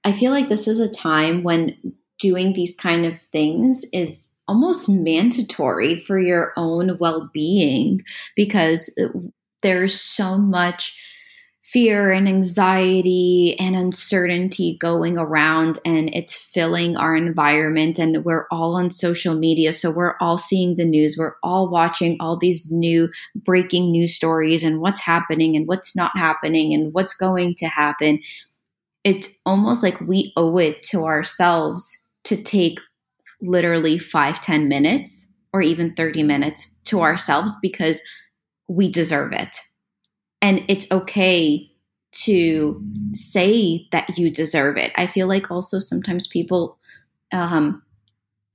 [0.04, 1.76] I feel like this is a time when
[2.18, 8.02] doing these kind of things is almost mandatory for your own well-being
[8.34, 9.08] because uh,
[9.62, 10.98] there's so much
[11.72, 18.74] fear and anxiety and uncertainty going around and it's filling our environment and we're all
[18.74, 23.08] on social media so we're all seeing the news we're all watching all these new
[23.34, 28.20] breaking news stories and what's happening and what's not happening and what's going to happen.
[29.02, 32.78] It's almost like we owe it to ourselves to take
[33.40, 38.00] literally five ten minutes or even 30 minutes to ourselves because
[38.68, 39.56] we deserve it.
[40.40, 41.70] And it's okay
[42.12, 42.82] to
[43.14, 44.92] say that you deserve it.
[44.96, 46.78] I feel like also sometimes people,
[47.32, 47.82] um,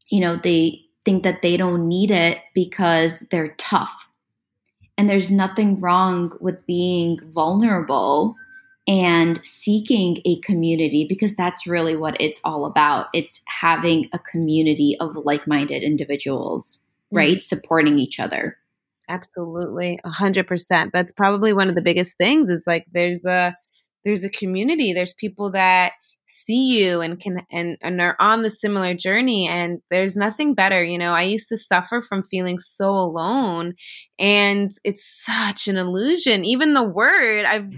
[0.09, 4.09] you know, they think that they don't need it because they're tough.
[4.97, 8.35] And there's nothing wrong with being vulnerable
[8.87, 13.07] and seeking a community because that's really what it's all about.
[13.13, 17.17] It's having a community of like minded individuals, mm-hmm.
[17.17, 17.43] right?
[17.43, 18.57] Supporting each other.
[19.09, 19.99] Absolutely.
[20.03, 20.91] A hundred percent.
[20.93, 23.55] That's probably one of the biggest things is like there's a
[24.03, 24.93] there's a community.
[24.93, 25.93] There's people that
[26.27, 30.83] see you and can and, and are on the similar journey and there's nothing better
[30.83, 33.73] you know i used to suffer from feeling so alone
[34.19, 37.71] and it's such an illusion even the word i've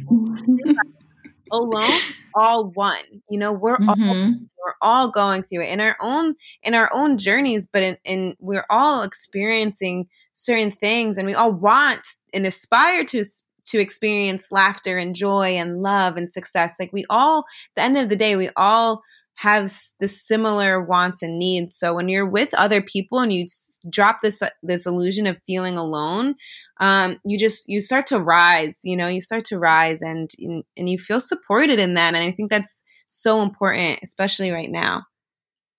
[1.52, 2.00] alone
[2.34, 3.90] all one you know we're mm-hmm.
[3.90, 4.34] all
[4.66, 8.36] we're all going through it in our own in our own journeys but in, in
[8.40, 10.08] we're all experiencing
[10.40, 13.24] certain things and we all want and aspire to
[13.66, 16.78] to experience laughter and joy and love and success.
[16.80, 19.02] Like we all the end of the day we all
[19.36, 21.76] have the similar wants and needs.
[21.76, 23.46] So when you're with other people and you
[23.90, 26.36] drop this this illusion of feeling alone
[26.80, 30.90] um, you just you start to rise you know you start to rise and and
[30.90, 35.04] you feel supported in that and i think that's so important especially right now.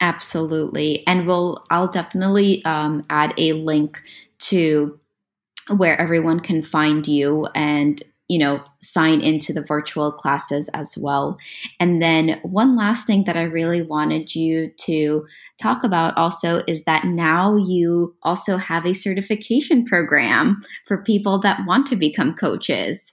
[0.03, 1.07] Absolutely.
[1.07, 4.03] And we'll i'll definitely um, add a link
[4.51, 4.99] to
[5.77, 11.37] where everyone can find you and you know sign into the virtual classes as well.
[11.79, 15.27] And then one last thing that i really wanted you to
[15.61, 21.67] talk about also is that now you also have a certification program for people that
[21.67, 23.13] want to become coaches.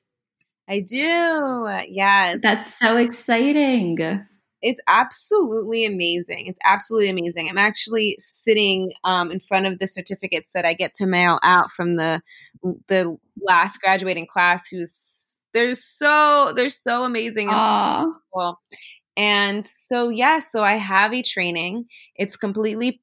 [0.69, 1.69] I do.
[1.89, 2.41] Yes.
[2.41, 3.97] That's so exciting
[4.61, 6.47] it's absolutely amazing.
[6.47, 7.47] It's absolutely amazing.
[7.49, 11.71] I'm actually sitting um, in front of the certificates that I get to mail out
[11.71, 12.21] from the
[12.87, 14.67] the last graduating class.
[14.67, 17.57] Who's they're so they're so amazing and.
[19.15, 21.85] And so yeah, so I have a training.
[22.15, 23.01] It's completely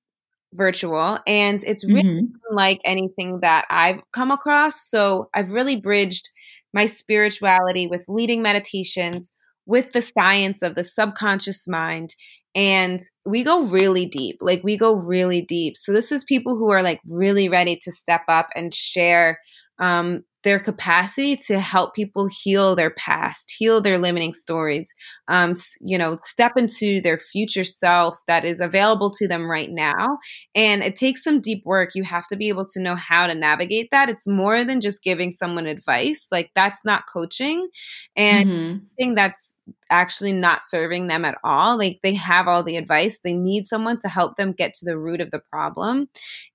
[0.52, 2.54] virtual and it's really mm-hmm.
[2.56, 4.88] like anything that I've come across.
[4.88, 6.30] So I've really bridged
[6.72, 9.34] my spirituality with leading meditations
[9.66, 12.14] with the science of the subconscious mind
[12.54, 15.76] and we go really deep like we go really deep.
[15.76, 19.38] So this is people who are like really ready to step up and share
[19.78, 24.94] um, their capacity to help people heal their past, heal their limiting stories,
[25.28, 30.18] um, you know, step into their future self that is available to them right now.
[30.54, 31.90] And it takes some deep work.
[31.94, 34.10] You have to be able to know how to navigate that.
[34.10, 36.28] It's more than just giving someone advice.
[36.30, 37.68] Like that's not coaching.
[38.14, 38.84] And mm-hmm.
[38.84, 39.56] I think that's
[39.90, 41.78] actually not serving them at all.
[41.78, 43.20] Like they have all the advice.
[43.20, 46.08] They need someone to help them get to the root of the problem.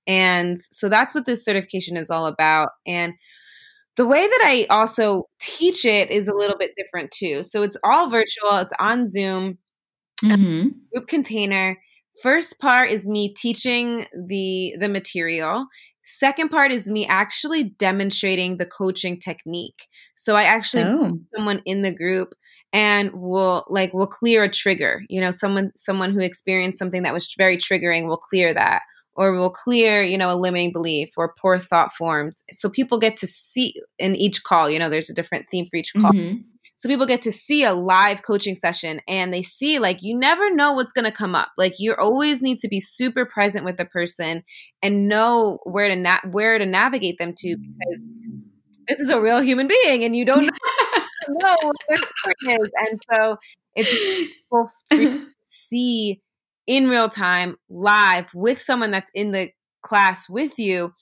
[0.06, 2.70] And so that's what this certification is all about.
[2.86, 3.14] And
[3.96, 7.42] the way that I also teach it is a little bit different too.
[7.42, 9.58] So it's all virtual, it's on Zoom.
[10.22, 10.68] mm-hmm.
[10.92, 11.78] group container
[12.22, 15.66] first part is me teaching the the material
[16.02, 21.18] second part is me actually demonstrating the coaching technique so i actually oh.
[21.34, 22.34] someone in the group
[22.72, 27.14] and will like will clear a trigger you know someone someone who experienced something that
[27.14, 28.82] was very triggering will clear that
[29.14, 32.44] or will clear you know a limiting belief or poor thought forms.
[32.52, 35.76] So people get to see in each call you know there's a different theme for
[35.76, 36.12] each call.
[36.12, 36.40] Mm-hmm.
[36.76, 40.54] so people get to see a live coaching session and they see like you never
[40.54, 41.50] know what's going to come up.
[41.56, 44.42] Like you always need to be super present with the person
[44.82, 48.06] and know where to na- where to navigate them to because
[48.88, 50.50] this is a real human being and you don't
[51.28, 52.70] know what their is.
[52.76, 53.36] And so
[53.74, 53.92] it's
[54.50, 56.20] people to see
[56.70, 59.50] in real time, live with someone that's in the
[59.82, 60.92] class with you,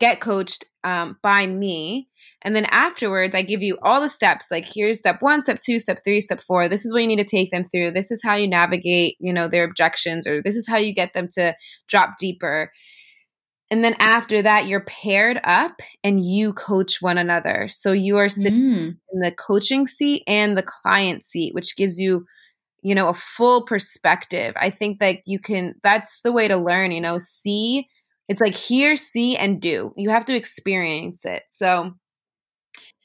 [0.00, 2.08] get coached um, by me.
[2.42, 4.48] And then afterwards, I give you all the steps.
[4.50, 6.68] Like here's step one, step two, step three, step four.
[6.68, 7.92] This is what you need to take them through.
[7.92, 11.12] This is how you navigate, you know, their objections, or this is how you get
[11.12, 11.54] them to
[11.86, 12.72] drop deeper.
[13.70, 17.68] And then after that, you're paired up and you coach one another.
[17.68, 18.96] So you are sitting mm.
[19.12, 22.26] in the coaching seat and the client seat, which gives you
[22.82, 24.54] you know, a full perspective.
[24.56, 27.88] I think that you can, that's the way to learn, you know, see,
[28.28, 29.92] it's like hear, see, and do.
[29.96, 31.42] You have to experience it.
[31.48, 31.92] So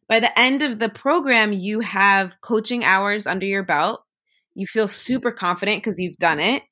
[0.07, 4.03] by the end of the program, you have coaching hours under your belt.
[4.55, 6.63] You feel super confident because you've done it.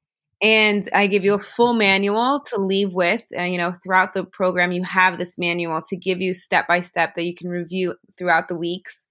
[0.41, 3.27] And I give you a full manual to leave with.
[3.37, 6.79] Uh, you know, throughout the program, you have this manual to give you step by
[6.79, 9.05] step that you can review throughout the weeks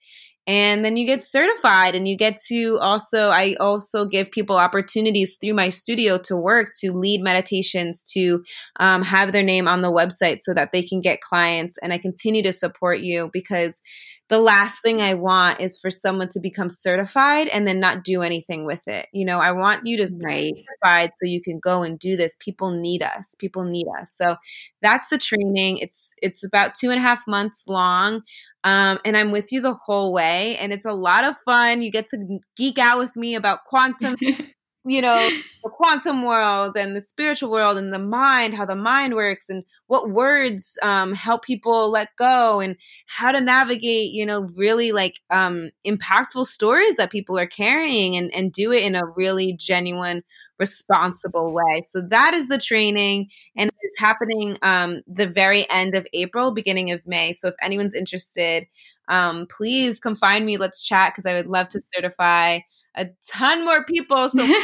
[0.48, 5.36] and then you get certified and you get to also i also give people opportunities
[5.36, 8.42] through my studio to work to lead meditations to
[8.80, 11.98] um, have their name on the website so that they can get clients and i
[11.98, 13.80] continue to support you because
[14.28, 18.20] the last thing I want is for someone to become certified and then not do
[18.20, 19.08] anything with it.
[19.12, 20.52] You know, I want you to right.
[20.52, 22.36] be certified so you can go and do this.
[22.38, 23.34] People need us.
[23.34, 24.12] People need us.
[24.12, 24.36] So
[24.82, 25.78] that's the training.
[25.78, 28.22] It's it's about two and a half months long.
[28.64, 30.56] Um, and I'm with you the whole way.
[30.58, 31.80] And it's a lot of fun.
[31.80, 34.16] You get to geek out with me about quantum
[34.88, 35.28] you know,
[35.62, 39.64] the quantum world and the spiritual world and the mind, how the mind works and
[39.86, 42.74] what words um, help people let go and
[43.06, 48.34] how to navigate, you know, really like um, impactful stories that people are carrying and,
[48.34, 50.22] and do it in a really genuine,
[50.58, 51.82] responsible way.
[51.82, 56.90] So that is the training and it's happening um, the very end of April, beginning
[56.92, 57.32] of May.
[57.32, 58.66] So if anyone's interested,
[59.08, 60.56] um, please come find me.
[60.56, 62.60] Let's chat because I would love to certify
[62.98, 64.54] a ton more people so do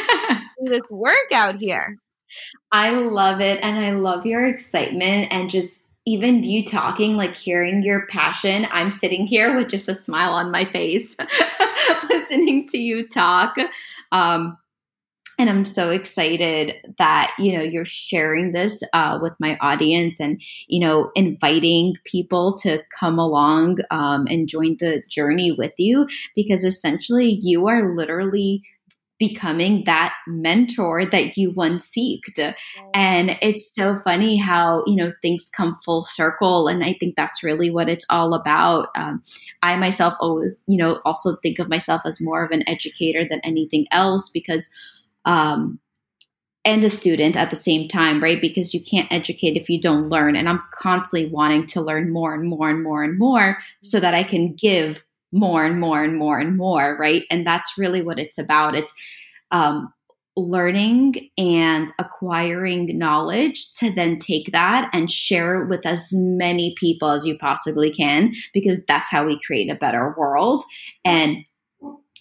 [0.67, 1.97] this work out here.
[2.73, 7.83] I love it and I love your excitement and just even you talking, like hearing
[7.83, 8.67] your passion.
[8.71, 11.17] I'm sitting here with just a smile on my face,
[12.11, 13.57] listening to you talk.
[14.13, 14.59] Um,
[15.39, 20.41] and i'm so excited that you know you're sharing this uh, with my audience and
[20.69, 26.65] you know inviting people to come along um, and join the journey with you because
[26.65, 28.63] essentially you are literally
[29.19, 32.55] becoming that mentor that you once seeked.
[32.95, 37.43] And it's so funny how you know things come full circle and i think that's
[37.43, 38.89] really what it's all about.
[38.97, 39.23] Um,
[39.63, 43.41] i myself always you know also think of myself as more of an educator than
[43.45, 44.69] anything else because
[45.25, 45.79] um,
[46.65, 48.41] and a student at the same time, right?
[48.41, 50.35] Because you can't educate if you don't learn.
[50.35, 54.15] And I'm constantly wanting to learn more and more and more and more so that
[54.15, 57.25] I can give more and more and more and more, right?
[57.31, 58.75] And that's really what it's about.
[58.75, 58.95] It's
[59.51, 59.93] um,
[60.37, 67.11] learning and acquiring knowledge to then take that and share it with as many people
[67.11, 70.63] as you possibly can, because that's how we create a better world.
[71.05, 71.45] And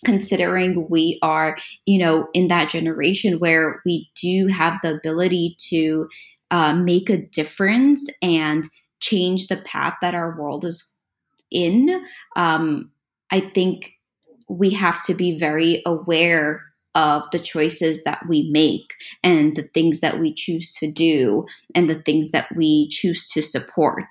[0.04, 6.08] considering we are, you know, in that generation where we do have the ability to
[6.52, 8.66] uh, make a difference and
[9.00, 10.94] change the path that our world is
[11.52, 12.04] in,
[12.36, 12.92] um,
[13.32, 13.92] I think
[14.50, 16.62] we have to be very aware
[16.96, 18.94] of the choices that we make
[19.24, 23.42] and the things that we choose to do and the things that we choose to
[23.42, 24.06] support.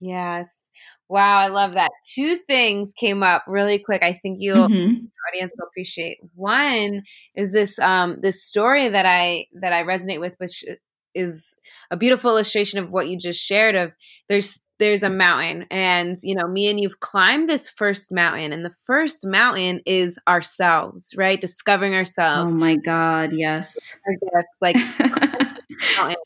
[0.00, 0.70] Yes.
[1.10, 1.90] Wow, I love that.
[2.04, 4.00] Two things came up really quick.
[4.04, 5.06] I think you'll mm-hmm.
[5.28, 6.18] audience will appreciate.
[6.36, 7.02] One
[7.34, 10.64] is this um this story that I that I resonate with, which
[11.12, 11.56] is
[11.90, 13.74] a beautiful illustration of what you just shared.
[13.74, 13.92] Of
[14.28, 18.64] there's there's a mountain, and you know, me and you've climbed this first mountain, and
[18.64, 21.40] the first mountain is ourselves, right?
[21.40, 22.52] Discovering ourselves.
[22.52, 23.98] Oh my God, yes.
[24.22, 24.76] Gifts, like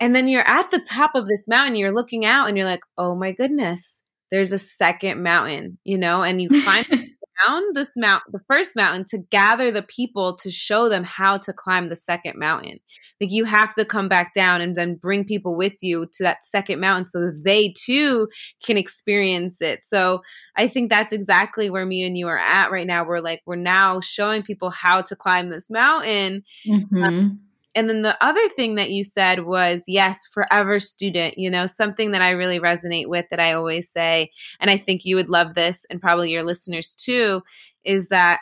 [0.00, 2.84] and then you're at the top of this mountain, you're looking out and you're like,
[2.96, 6.84] oh my goodness, there's a second mountain, you know, and you climb
[7.46, 11.52] down this mount the first mountain to gather the people to show them how to
[11.52, 12.78] climb the second mountain.
[13.20, 16.44] Like you have to come back down and then bring people with you to that
[16.44, 18.28] second mountain so they too
[18.64, 19.82] can experience it.
[19.82, 20.22] So
[20.58, 23.04] i think that's exactly where me and you are at right now.
[23.04, 27.02] We're like we're now showing people how to climb this mountain mm-hmm.
[27.02, 27.40] um,
[27.76, 32.12] and then the other thing that you said was, yes, forever student, you know, something
[32.12, 35.54] that I really resonate with that I always say, and I think you would love
[35.54, 37.42] this and probably your listeners too,
[37.84, 38.40] is that,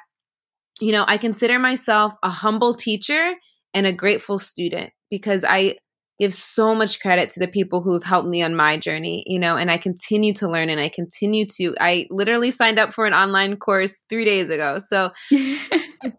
[0.80, 3.34] you know, I consider myself a humble teacher
[3.74, 5.78] and a grateful student because I
[6.20, 9.40] give so much credit to the people who have helped me on my journey, you
[9.40, 13.04] know, and I continue to learn and I continue to, I literally signed up for
[13.04, 14.78] an online course three days ago.
[14.78, 15.10] So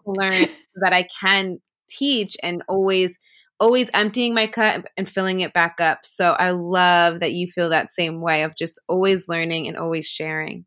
[0.05, 0.47] learn
[0.81, 1.59] that I can
[1.89, 3.19] teach and always
[3.59, 5.99] always emptying my cup and filling it back up.
[6.03, 10.05] So I love that you feel that same way of just always learning and always
[10.05, 10.65] sharing.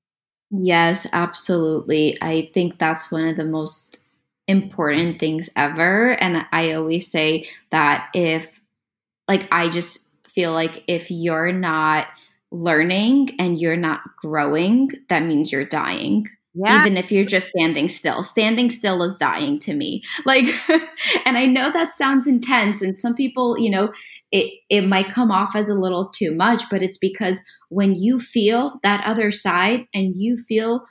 [0.51, 2.17] Yes, absolutely.
[2.23, 4.07] I think that's one of the most
[4.47, 6.13] important things ever.
[6.13, 8.61] And I always say that if,
[9.29, 12.09] like, I just feel like if you're not
[12.51, 16.29] learning and you're not growing, that means you're dying.
[16.55, 16.81] Yeah.
[16.81, 18.23] Even if you're just standing still.
[18.23, 20.03] Standing still is dying to me.
[20.25, 20.47] Like
[21.25, 23.93] and I know that sounds intense and some people, you know,
[24.33, 28.19] it it might come off as a little too much, but it's because when you
[28.19, 30.85] feel that other side and you feel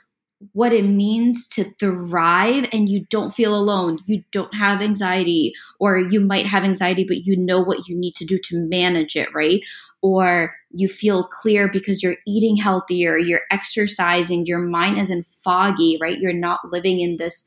[0.52, 3.98] what it means to thrive and you don't feel alone.
[4.06, 8.14] You don't have anxiety, or you might have anxiety, but you know what you need
[8.16, 9.60] to do to manage it, right?
[10.00, 16.18] Or you feel clear because you're eating healthier, you're exercising, your mind isn't foggy, right?
[16.18, 17.44] You're not living in this,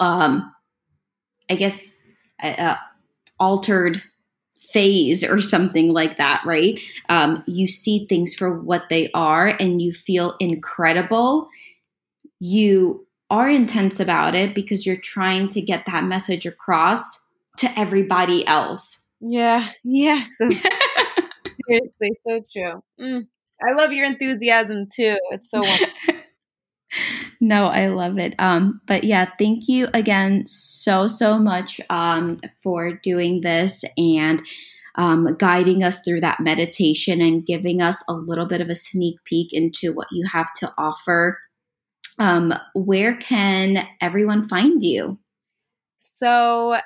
[0.00, 0.52] um,
[1.50, 2.10] I guess,
[2.42, 2.76] uh,
[3.38, 4.02] altered
[4.74, 6.80] phase or something like that, right?
[7.08, 11.48] Um, you see things for what they are and you feel incredible.
[12.40, 17.24] You are intense about it because you're trying to get that message across
[17.58, 19.06] to everybody else.
[19.20, 20.24] Yeah, yeah.
[21.68, 22.82] So seriously, so true.
[23.00, 23.26] Mm.
[23.66, 25.18] I love your enthusiasm too.
[25.30, 26.14] It's so wonderful.
[27.40, 28.34] no, I love it.
[28.38, 34.42] Um, but yeah, thank you again so, so much um, for doing this and
[34.96, 39.16] um, guiding us through that meditation and giving us a little bit of a sneak
[39.24, 41.38] peek into what you have to offer.
[42.18, 45.18] Um, where can everyone find you?
[45.96, 46.76] So,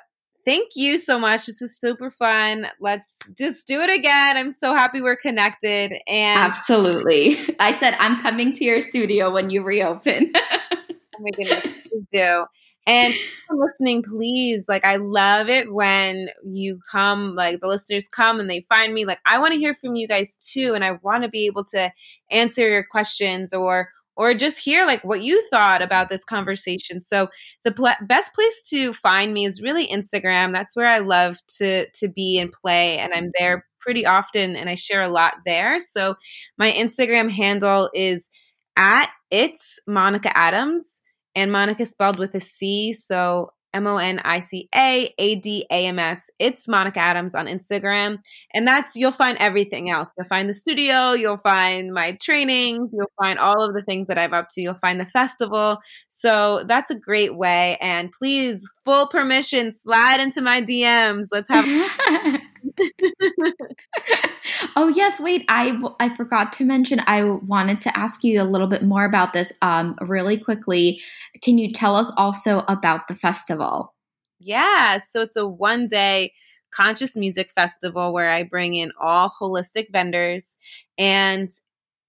[0.49, 1.45] thank you so much.
[1.45, 2.65] This was super fun.
[2.79, 4.35] Let's just do it again.
[4.35, 5.93] I'm so happy we're connected.
[6.07, 10.31] And absolutely, I said I'm coming to your studio when you reopen.
[10.35, 11.67] oh my goodness,
[12.11, 12.45] do.
[12.87, 13.13] And
[13.51, 18.65] listening, please, like I love it when you come, like the listeners come and they
[18.67, 19.05] find me.
[19.05, 21.65] Like I want to hear from you guys too, and I want to be able
[21.65, 21.91] to
[22.31, 23.89] answer your questions or
[24.19, 26.99] or just hear like what you thought about this conversation.
[26.99, 27.29] So
[27.63, 30.51] the pl- best place to find me is really Instagram.
[30.51, 34.69] That's where I love to to be and play, and I'm there pretty often, and
[34.69, 35.79] I share a lot there.
[35.79, 36.15] So
[36.57, 38.29] my Instagram handle is
[38.75, 41.01] at it's Monica Adams
[41.33, 42.91] and Monica spelled with a C.
[42.91, 46.29] So M O N I C A A D A M S.
[46.39, 48.17] It's Monica Adams on Instagram.
[48.53, 50.11] And that's, you'll find everything else.
[50.17, 54.17] You'll find the studio, you'll find my training, you'll find all of the things that
[54.17, 55.79] I'm up to, you'll find the festival.
[56.07, 57.77] So that's a great way.
[57.81, 61.27] And please, full permission, slide into my DMs.
[61.31, 61.65] Let's have.
[64.75, 65.45] oh yes, wait.
[65.47, 67.01] I I forgot to mention.
[67.05, 69.51] I wanted to ask you a little bit more about this.
[69.61, 71.01] Um, really quickly,
[71.41, 73.93] can you tell us also about the festival?
[74.39, 76.33] Yeah, so it's a one day
[76.71, 80.57] conscious music festival where I bring in all holistic vendors,
[80.97, 81.51] and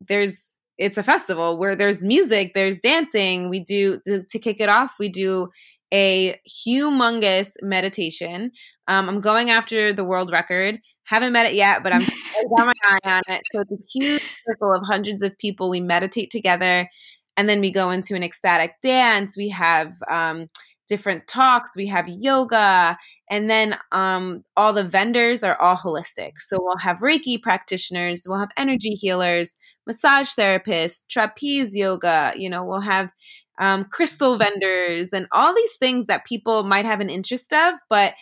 [0.01, 3.51] there's it's a festival where there's music, there's dancing.
[3.51, 4.95] We do to kick it off.
[4.99, 5.49] We do
[5.93, 8.53] a humongous meditation.
[8.88, 10.80] Um, I'm going after the world record.
[11.05, 12.01] Haven't met it yet, but I'm
[12.57, 13.43] got my eye on it.
[13.53, 15.70] So it's a huge circle of hundreds of people.
[15.70, 16.88] We meditate together,
[17.36, 19.36] and then we go into an ecstatic dance.
[19.36, 20.49] We have um,
[20.91, 21.70] different talks.
[21.74, 22.99] We have yoga,
[23.30, 26.32] and then um, all the vendors are all holistic.
[26.38, 32.32] So we'll have Reiki practitioners, we'll have energy healers, massage therapists, trapeze yoga.
[32.36, 33.12] You know, we'll have
[33.61, 38.14] um, crystal vendors, and all these things that people might have an interest of, but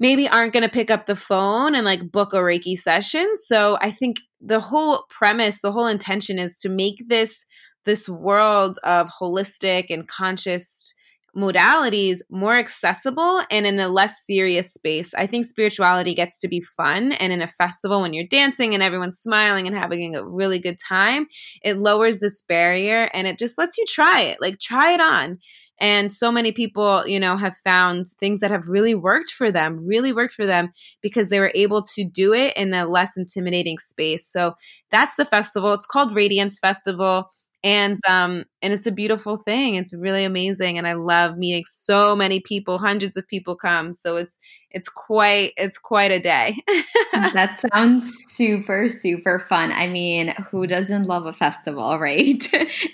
[0.00, 3.36] maybe aren't going to pick up the phone and like book a Reiki session.
[3.36, 7.44] So I think the whole premise, the whole intention is to make this
[7.84, 10.94] this world of holistic and conscious
[11.38, 15.14] modalities more accessible and in a less serious space.
[15.14, 18.82] I think spirituality gets to be fun and in a festival when you're dancing and
[18.82, 21.28] everyone's smiling and having a really good time,
[21.62, 24.38] it lowers this barrier and it just lets you try it.
[24.40, 25.38] Like try it on.
[25.80, 29.86] And so many people, you know, have found things that have really worked for them,
[29.86, 30.72] really worked for them
[31.02, 34.26] because they were able to do it in a less intimidating space.
[34.26, 34.54] So
[34.90, 35.72] that's the festival.
[35.72, 37.28] It's called Radiance Festival
[37.64, 39.74] and um and it's a beautiful thing.
[39.74, 42.78] It's really amazing and i love meeting so many people.
[42.78, 44.38] Hundreds of people come so it's
[44.70, 46.56] it's quite it's quite a day.
[47.12, 49.72] That sounds super super fun.
[49.72, 52.42] I mean who doesn't love a festival right?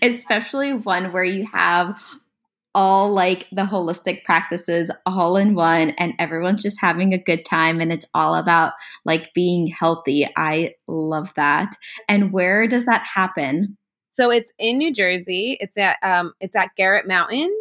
[0.02, 2.00] Especially one where you have
[2.74, 7.80] all like the holistic practices all in one and everyone's just having a good time
[7.80, 8.72] and it's all about
[9.04, 10.28] like being healthy.
[10.36, 11.76] I love that.
[12.08, 13.76] And where does that happen
[14.14, 15.56] so it's in New Jersey.
[15.60, 17.54] It's at um, it's at Garret Mountain.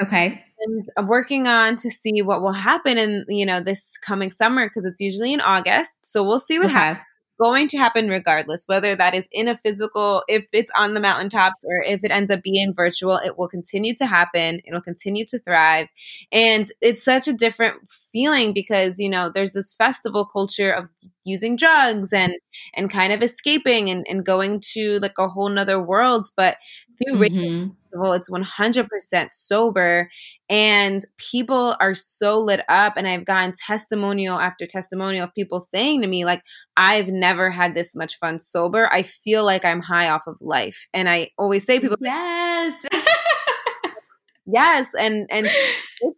[0.00, 0.42] Okay.
[0.62, 4.66] And I'm working on to see what will happen in you know this coming summer
[4.66, 5.98] because it's usually in August.
[6.02, 6.74] So we'll see what okay.
[6.74, 7.06] happens
[7.40, 11.64] going to happen regardless, whether that is in a physical, if it's on the mountaintops
[11.64, 14.60] or if it ends up being virtual, it will continue to happen.
[14.66, 15.88] It'll continue to thrive.
[16.30, 17.76] And it's such a different
[18.12, 20.88] feeling because, you know, there's this festival culture of
[21.24, 22.34] using drugs and
[22.74, 26.26] and kind of escaping and, and going to like a whole nother world.
[26.36, 26.56] But
[26.98, 27.68] through mm-hmm.
[27.90, 30.10] Festival, it's 100% sober
[30.48, 36.02] and people are so lit up and I've gotten testimonial after testimonial of people saying
[36.02, 36.42] to me like
[36.76, 38.92] I've never had this much fun sober.
[38.92, 40.86] I feel like I'm high off of life.
[40.94, 42.74] And I always say people Yes.
[44.46, 45.48] yes and and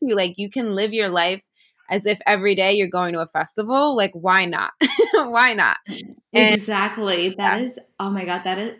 [0.01, 1.45] you like you can live your life
[1.93, 4.73] as if every day you're going to a festival like why not
[5.15, 7.65] why not and, exactly That yeah.
[7.65, 7.79] is.
[8.01, 8.77] oh my god that is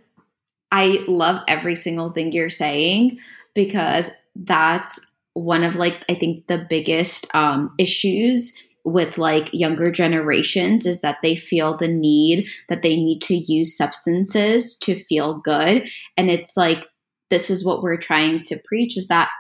[0.73, 3.19] I love every single thing you're saying
[3.55, 4.99] because that's
[5.35, 8.53] one of like I think the biggest um, issues
[8.85, 13.77] with like younger generations is that they feel the need that they need to use
[13.77, 16.87] substances to feel good and it's like
[17.31, 19.31] this is what we're trying to preach is that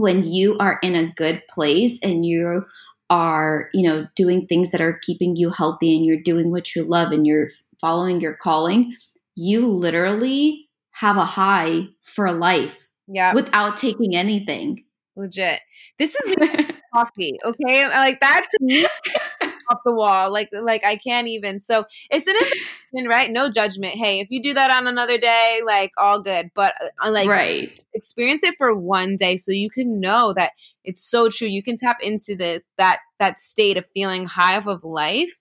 [0.00, 2.64] when you are in a good place and you
[3.08, 6.82] are you know doing things that are keeping you healthy and you're doing what you
[6.84, 7.48] love and you're
[7.80, 8.94] following your calling
[9.34, 14.84] you literally have a high for life yeah without taking anything.
[15.16, 15.60] Legit.
[15.98, 16.34] This is
[16.94, 17.88] coffee okay?
[17.88, 18.52] Like that's
[19.70, 22.34] off the wall like like i can't even so it's an
[22.92, 26.50] invitation right no judgment hey if you do that on another day like all good
[26.54, 30.52] but uh, like right experience it for one day so you can know that
[30.84, 34.66] it's so true you can tap into this that that state of feeling high off
[34.66, 35.40] of life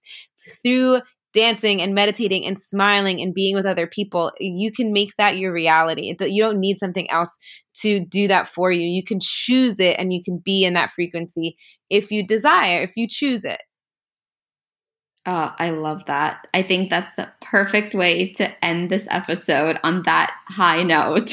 [0.62, 1.02] through
[1.34, 5.54] dancing and meditating and smiling and being with other people, you can make that your
[5.54, 6.14] reality.
[6.20, 7.38] You don't need something else
[7.76, 8.88] to do that for you.
[8.88, 11.58] You can choose it and you can be in that frequency
[11.90, 13.62] if you desire, if you choose it.
[15.32, 16.48] Oh, I love that.
[16.56, 21.32] I think that's the perfect way to end this episode on that high note.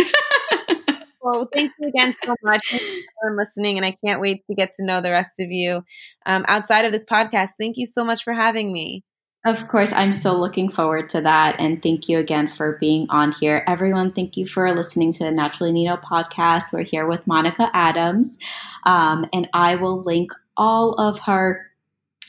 [1.22, 4.84] well, thank you again so much for listening, and I can't wait to get to
[4.84, 5.82] know the rest of you
[6.26, 7.52] um, outside of this podcast.
[7.58, 9.02] Thank you so much for having me.
[9.46, 11.56] Of course, I'm so looking forward to that.
[11.58, 13.64] And thank you again for being on here.
[13.66, 16.64] Everyone, thank you for listening to the Naturally Nino podcast.
[16.70, 18.36] We're here with Monica Adams.
[18.84, 21.70] Um, and I will link all of her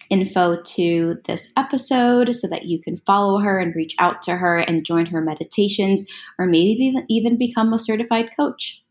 [0.09, 4.57] info to this episode so that you can follow her and reach out to her
[4.59, 6.05] and join her meditations
[6.39, 8.83] or maybe even, even become a certified coach.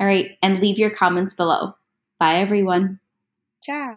[0.00, 0.36] All right.
[0.42, 1.74] And leave your comments below.
[2.18, 3.00] Bye, everyone.
[3.62, 3.92] Ciao.